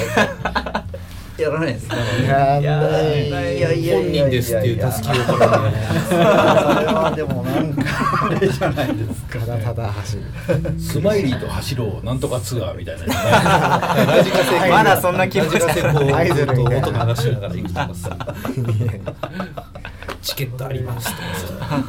[1.42, 1.88] やらないです。
[1.88, 3.28] かやんいやない。
[3.28, 5.78] いやいやいや本人ですっていうたすきを取られて
[6.08, 7.84] それはでもなんか
[8.26, 10.24] あれじゃないですかただただ走る
[10.80, 13.14] スマイリーと走ろうなんとかツアーみたいなね。
[13.14, 18.18] ラジカセまだそんな気ラ分ジカセこうアイドルと音流しながら行くとかさ
[20.22, 21.22] チケットありますと
[21.66, 21.84] か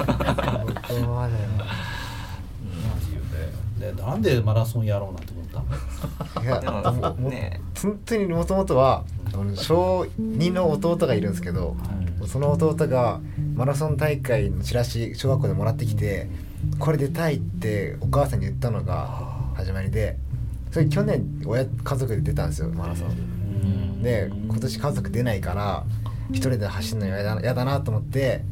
[3.83, 5.47] でなんでマラソンやろうなんて思っ
[6.33, 6.41] た？
[6.41, 9.05] のいやでもももね本当にもともとは
[9.57, 11.77] 小2の弟がいるんですけど、
[12.27, 13.21] その弟が
[13.55, 16.29] マラソン大会のチラシ小学校でもらってきて
[16.79, 19.07] これ出たいってお母さんに言ったのが
[19.55, 20.17] 始まりで
[20.71, 24.03] それ去年親家族で出たんですよマラソン。
[24.03, 25.85] で今年家族出ないから
[26.31, 28.43] 一人で走るの嫌だ嫌だなと思って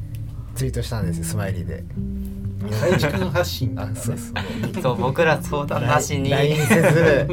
[0.55, 1.85] ツイートしたんですよスマイリーで
[2.69, 4.35] 海地君発信あそうそう。
[4.83, 6.31] そう僕ら相談なしに。
[6.31, 7.29] LINE せず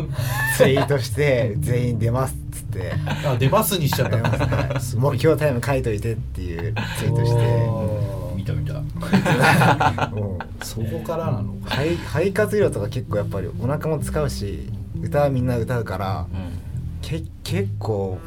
[0.55, 2.93] ツイートして全員出ますっつって。
[3.25, 4.17] あ出ますにしちゃった。
[4.17, 4.95] のはい。
[4.95, 8.35] 目標タイム書いといてっていうツイートして。
[8.35, 10.09] 見た見た。
[10.15, 10.65] もう。
[10.65, 11.75] そこからなのか。
[11.75, 14.69] 肺肺活量とか結構やっぱりお腹も使うし
[15.01, 16.59] 歌はみんな歌うからうん。
[17.01, 18.17] け結構、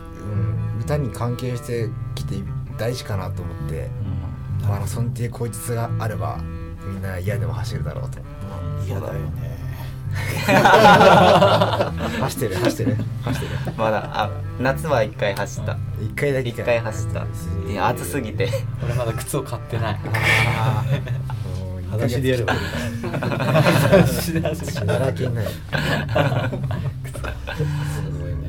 [0.75, 2.35] うん、歌に関係してきて
[2.79, 3.89] 大事かなと思って。
[4.69, 6.39] マラソンっていう口実があれば
[6.91, 8.19] みんな嫌でも走るだろうと。
[8.87, 9.61] 嫌だよね。
[12.21, 12.97] 走ってる走ってる。
[13.23, 13.73] 走ってる。
[13.77, 15.77] まだあ夏は一回走った。
[16.03, 17.25] 一回だけ一回走った。
[17.71, 18.49] いや暑すぎて。
[18.83, 20.01] 俺まだ靴を買ってな い。
[21.91, 22.61] 裸足でやればいい。
[24.57, 25.49] 血だらけになる。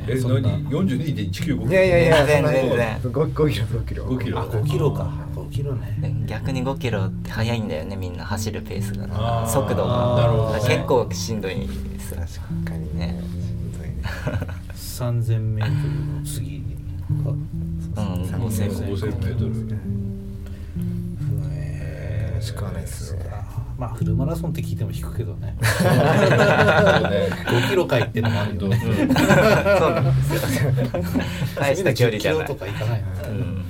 [0.08, 3.00] え何？42.195いやいやいや全然全然。
[3.12, 4.06] 5, 5キロ5キロ。
[4.06, 4.40] 5キロ。
[4.40, 5.12] あ5キロか。
[5.31, 5.98] 5キロね。
[6.28, 9.48] 逆に5キロって速いんだよねみんな走るペースが。
[9.48, 10.16] 速度が。
[10.16, 10.60] なるほどね。
[10.68, 13.12] 結構しんどいです確かにね。
[13.12, 14.02] んどいね。
[14.76, 16.76] 3000メートルの次に。
[17.10, 17.48] うん
[17.94, 19.52] 5000 5000メートル。
[21.54, 23.26] えしくはないっすね
[23.78, 25.56] まあフルマラソンって聞いても引くけどね。
[25.62, 25.98] そうね
[27.48, 28.80] 5キロかいってのもあるよね。
[28.80, 28.90] そう
[29.92, 30.72] なんですよ。
[31.60, 32.48] 大した距離じゃ10ない。
[32.48, 33.66] とかいかないのうん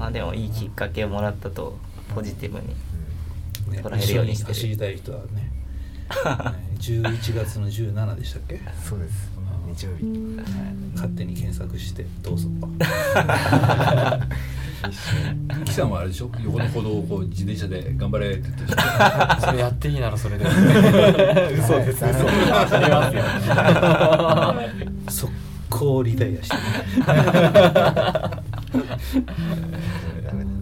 [0.00, 1.76] まあでもいいきっかけをもらったと
[2.14, 2.68] ポジティブに
[3.70, 4.52] ね捉えるようにしてる。
[4.52, 5.26] 一緒走りたい人はね。
[6.10, 8.58] ね11月の17でしたっけ？
[8.82, 9.30] そうです。
[9.76, 10.04] 日曜日。
[10.94, 12.48] 勝手に検索してどうぞ。
[15.66, 16.30] キさんはあれでしょ？
[16.42, 18.64] 横の歩道をこう自転車で頑張れって言って
[19.44, 20.44] それやっていいならそれで。
[20.46, 22.02] 嘘です。
[22.04, 22.06] 嘘。
[22.06, 23.22] 走りますよ。
[25.10, 25.32] 速
[25.68, 26.56] 攻リタイアして
[28.78, 30.60] ね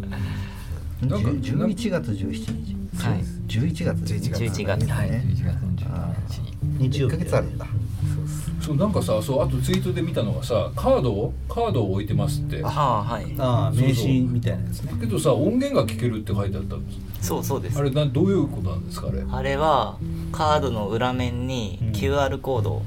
[1.02, 1.30] なんか。
[1.30, 2.76] 11月17日。
[3.04, 3.20] はい。
[3.46, 4.62] 11月11月。
[4.62, 4.86] 11月。
[4.90, 5.10] はい。
[5.10, 7.00] あー1日。
[7.00, 7.66] 曜日ヶ月あるんだ。
[8.60, 12.60] そうなんかさそうあとツイートで見たのがさカードをカードを置いてますって。
[12.64, 13.34] ああはい。
[13.38, 14.92] ああ名刺みたいなやつね。
[15.00, 17.28] けどさ音源が聞けるって書いてあったんです。
[17.28, 17.78] そうそうです。
[17.78, 19.24] あれなどういうことなんですかあれ。
[19.30, 19.98] あれは
[20.32, 21.92] カードの裏面にうん。
[21.92, 22.82] QR コード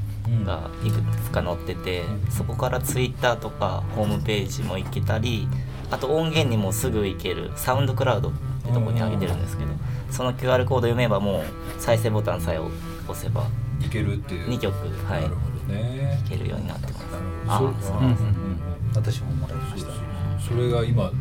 [0.45, 5.47] がいくつか載ってて、そこから Twitter とかホームページも行けたり
[5.89, 9.71] あと音源にもすぐ行けるサウンドクラウドってとこに上げてるんですけど
[10.09, 11.43] その QR コード読めばもう
[11.79, 12.71] 再生ボタンさえ押
[13.13, 13.45] せば
[13.85, 14.49] いけるっていう。
[14.49, 14.75] 2曲
[15.05, 15.21] はい。
[15.23, 16.21] なるほどね。
[16.25, 17.05] いけるようになってます。
[17.47, 17.97] そあれそう。
[17.97, 18.59] うんうんうん。
[18.95, 19.91] 私ももらいました。
[20.39, 21.11] それが今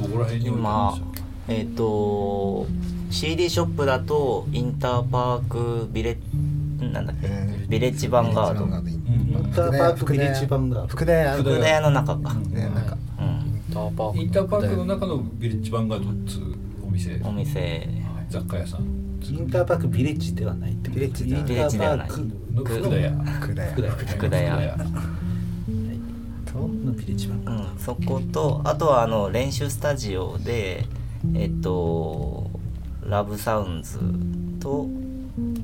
[0.00, 2.66] どこら辺に今ですかえっ、と
[3.10, 6.18] CD ショップだとインターパークビレ
[6.78, 7.68] なんだっけ、えー。
[7.68, 8.64] ビレッジヴァンガード。
[8.64, 8.88] うん。
[8.88, 10.86] インターパークビレッジバンガード。
[10.88, 12.96] 福田屋福田福田屋の中か、ねなんか。
[13.20, 14.18] うん、ターパーク。
[14.18, 16.54] インターパークの中のビレッジヴァンガードっつう
[16.86, 17.20] お店。
[17.24, 17.88] お店。
[18.28, 18.82] 雑貨屋さん。
[19.22, 20.90] インターパークビレッジではないって。
[20.90, 23.10] ビレッジではインタビレッジではないーパークの福田屋。
[23.40, 23.70] 福田屋。
[23.70, 23.92] 福田屋。
[23.94, 24.76] 福田屋。
[26.52, 30.86] とのビレッジバンガーうん、そことあとはあの練習スタジオで
[31.34, 32.50] えっと
[33.08, 33.98] ラブサウンズ
[34.60, 34.86] と、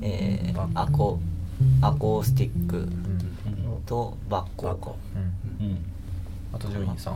[0.02, 1.18] えーアコ
[1.80, 2.88] アコースティック
[3.86, 4.66] とバッコ。
[4.66, 4.96] バッコ。
[5.60, 5.66] うん。
[5.66, 5.78] うん。
[6.52, 7.14] あとジョインさん。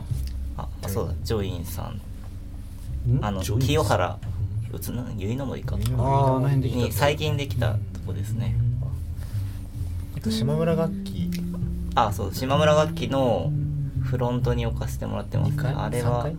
[0.57, 1.13] ああそうだ。
[1.23, 1.65] ジョイン。
[1.65, 1.99] さん。
[3.07, 4.19] ドあの清原。
[4.71, 5.03] うつの？
[5.15, 5.77] 結の森か。
[5.97, 6.39] あ
[6.69, 8.55] に最近できたとこですね。
[10.17, 11.31] あと島村楽器。
[11.95, 13.51] あそう島村楽器の
[14.03, 16.37] フロントに置かせてもらってますあれは三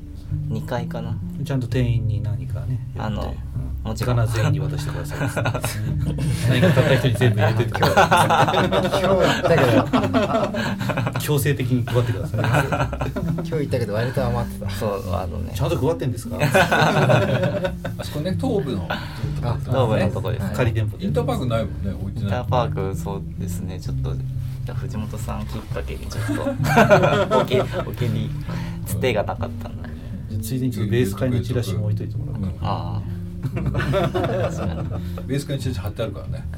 [0.48, 1.16] 2階かな。
[1.44, 5.18] ちゃんと店員に何かねあのうんもちろん必ず全員に渡してください。
[6.50, 16.28] 何か買った人に全部入れて今日言ったけどい強制的に配ってください今日言ったけど割と余ってたそうあのねちゃんと配ってんです。
[16.28, 18.98] かあそこね東部のあ
[19.64, 23.80] 東部のとこですね仮店舗でインターパークないもんね置いてないインターパークそうですね。
[23.80, 24.14] ちょっと
[24.74, 26.42] 藤本さんきっかけにちょっと
[27.40, 28.30] おけおけに
[28.86, 29.88] つてがなかったんだ
[30.42, 33.19] ついでにちょっとベース会のチラシも置いといてもらうかああ確かに
[35.26, 36.49] ベース会に貼ってあるからね。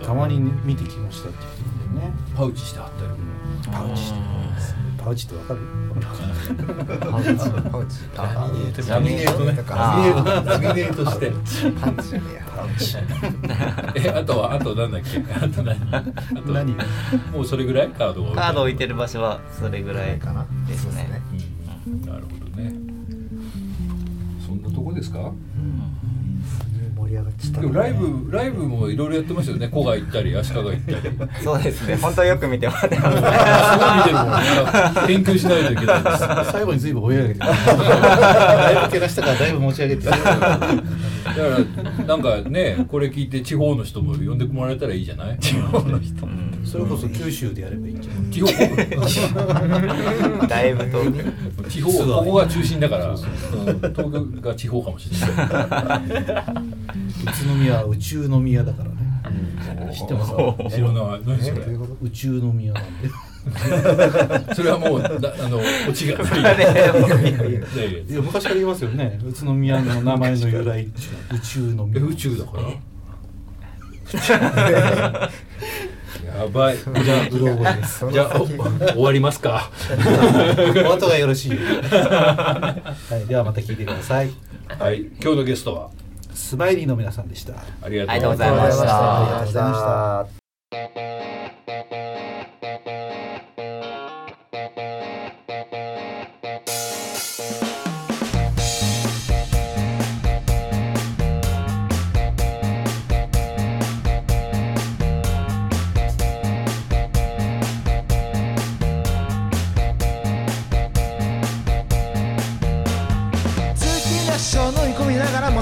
[0.00, 1.44] たたまに見てきましたってね。
[2.36, 3.14] パウチして貼ってある。
[3.72, 4.12] パウチ
[4.98, 5.60] パウチってわかる？
[6.00, 7.34] パウチ。
[7.70, 8.90] パウチ。
[8.90, 9.62] ラミネートね。
[9.68, 11.30] あーラミネートして。
[11.80, 12.20] パンチね
[12.56, 12.96] パウチ。
[13.96, 15.22] えあとはあとなんだっけ？
[15.34, 15.76] あと何？
[15.94, 16.74] あと何？
[17.32, 17.88] もうそれぐらい？
[17.88, 18.46] カードが置いてある。
[18.46, 20.46] カード置いてる場所はそれぐらいかな。
[20.66, 21.20] ですね
[24.94, 25.32] ですか？
[26.96, 29.66] 盛り上がっちゃライブライブもいろいろやってますよね。
[29.66, 31.42] 古賀行ったり足利行ったり。
[31.42, 31.96] そうですね。
[31.96, 33.16] 本当よく見てもらってます。
[33.16, 33.20] す
[33.78, 34.26] ごい見てるもん。
[35.06, 36.18] 研究しないといけないです。
[36.52, 37.46] 最後に随分追い上げてだ
[38.72, 40.08] いぶけなしたからだいぶ持ち上げて
[41.36, 41.58] だか
[41.98, 45.38] らなんかねこれ聞いて地方の人も呼んでもらえたらいいじゃない？
[45.38, 46.26] 地方の人。
[46.26, 46.60] うん。
[46.64, 48.46] それこそ九州でやればいいんじゃない地方。
[50.46, 51.12] だいぶ遠
[51.62, 55.30] く地方ここが中心だからうん東京が地方かもしれない。
[57.24, 58.94] 宇都宮は宇宙の宮だからね。
[59.92, 60.32] 知ってます
[60.74, 61.20] 知らない。
[61.26, 61.60] 何それ？
[62.02, 63.08] 宇宙の宮なんで
[64.54, 66.74] それはもうだあのオチがないやいやい
[68.14, 69.18] や昔から言いますよね。
[69.24, 70.82] 宇都宮の名前の由来。
[70.84, 70.90] 宇
[71.40, 72.64] 宙の宇宙だから？
[76.40, 76.76] やばい。
[76.78, 78.30] じゃあうろ覚えですじゃ
[78.94, 79.70] 終わりますか。
[80.88, 82.74] お後がよろしいは
[83.22, 84.30] い、ではまた聞いてください。
[84.78, 85.02] はい。
[85.22, 85.90] 今日のゲストは？
[86.32, 87.54] スマイリーの皆さんでした。
[87.82, 89.68] ありがとうございましありがとうございた。
[89.68, 90.26] ま
[91.06, 91.23] した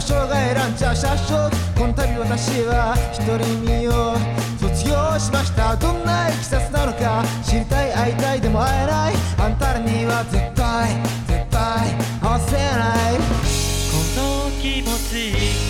[0.02, 2.94] みながらも生涯選んじゃう車掌この度私は
[3.26, 4.16] 独り身を
[4.58, 10.96] 卒業しましたどんないきさつなのか知りたい会いたいでも会えないあんたらには絶対
[11.26, 13.18] 絶対合わせない
[13.90, 15.61] この気持ち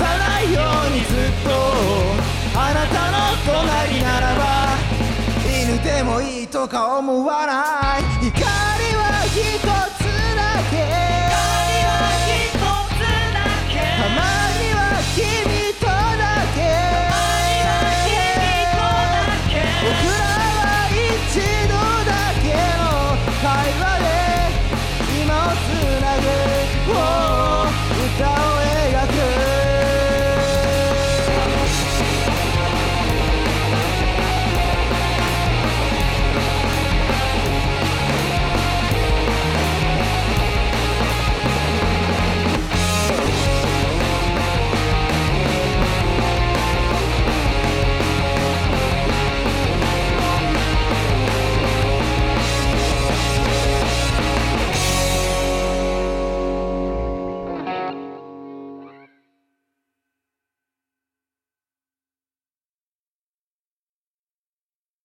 [0.00, 1.50] さないようにずっと。
[2.58, 4.42] あなたの隣ならば
[5.44, 8.26] 犬でもいいとか思わない。
[8.26, 8.42] 怒り
[8.96, 9.69] は一つ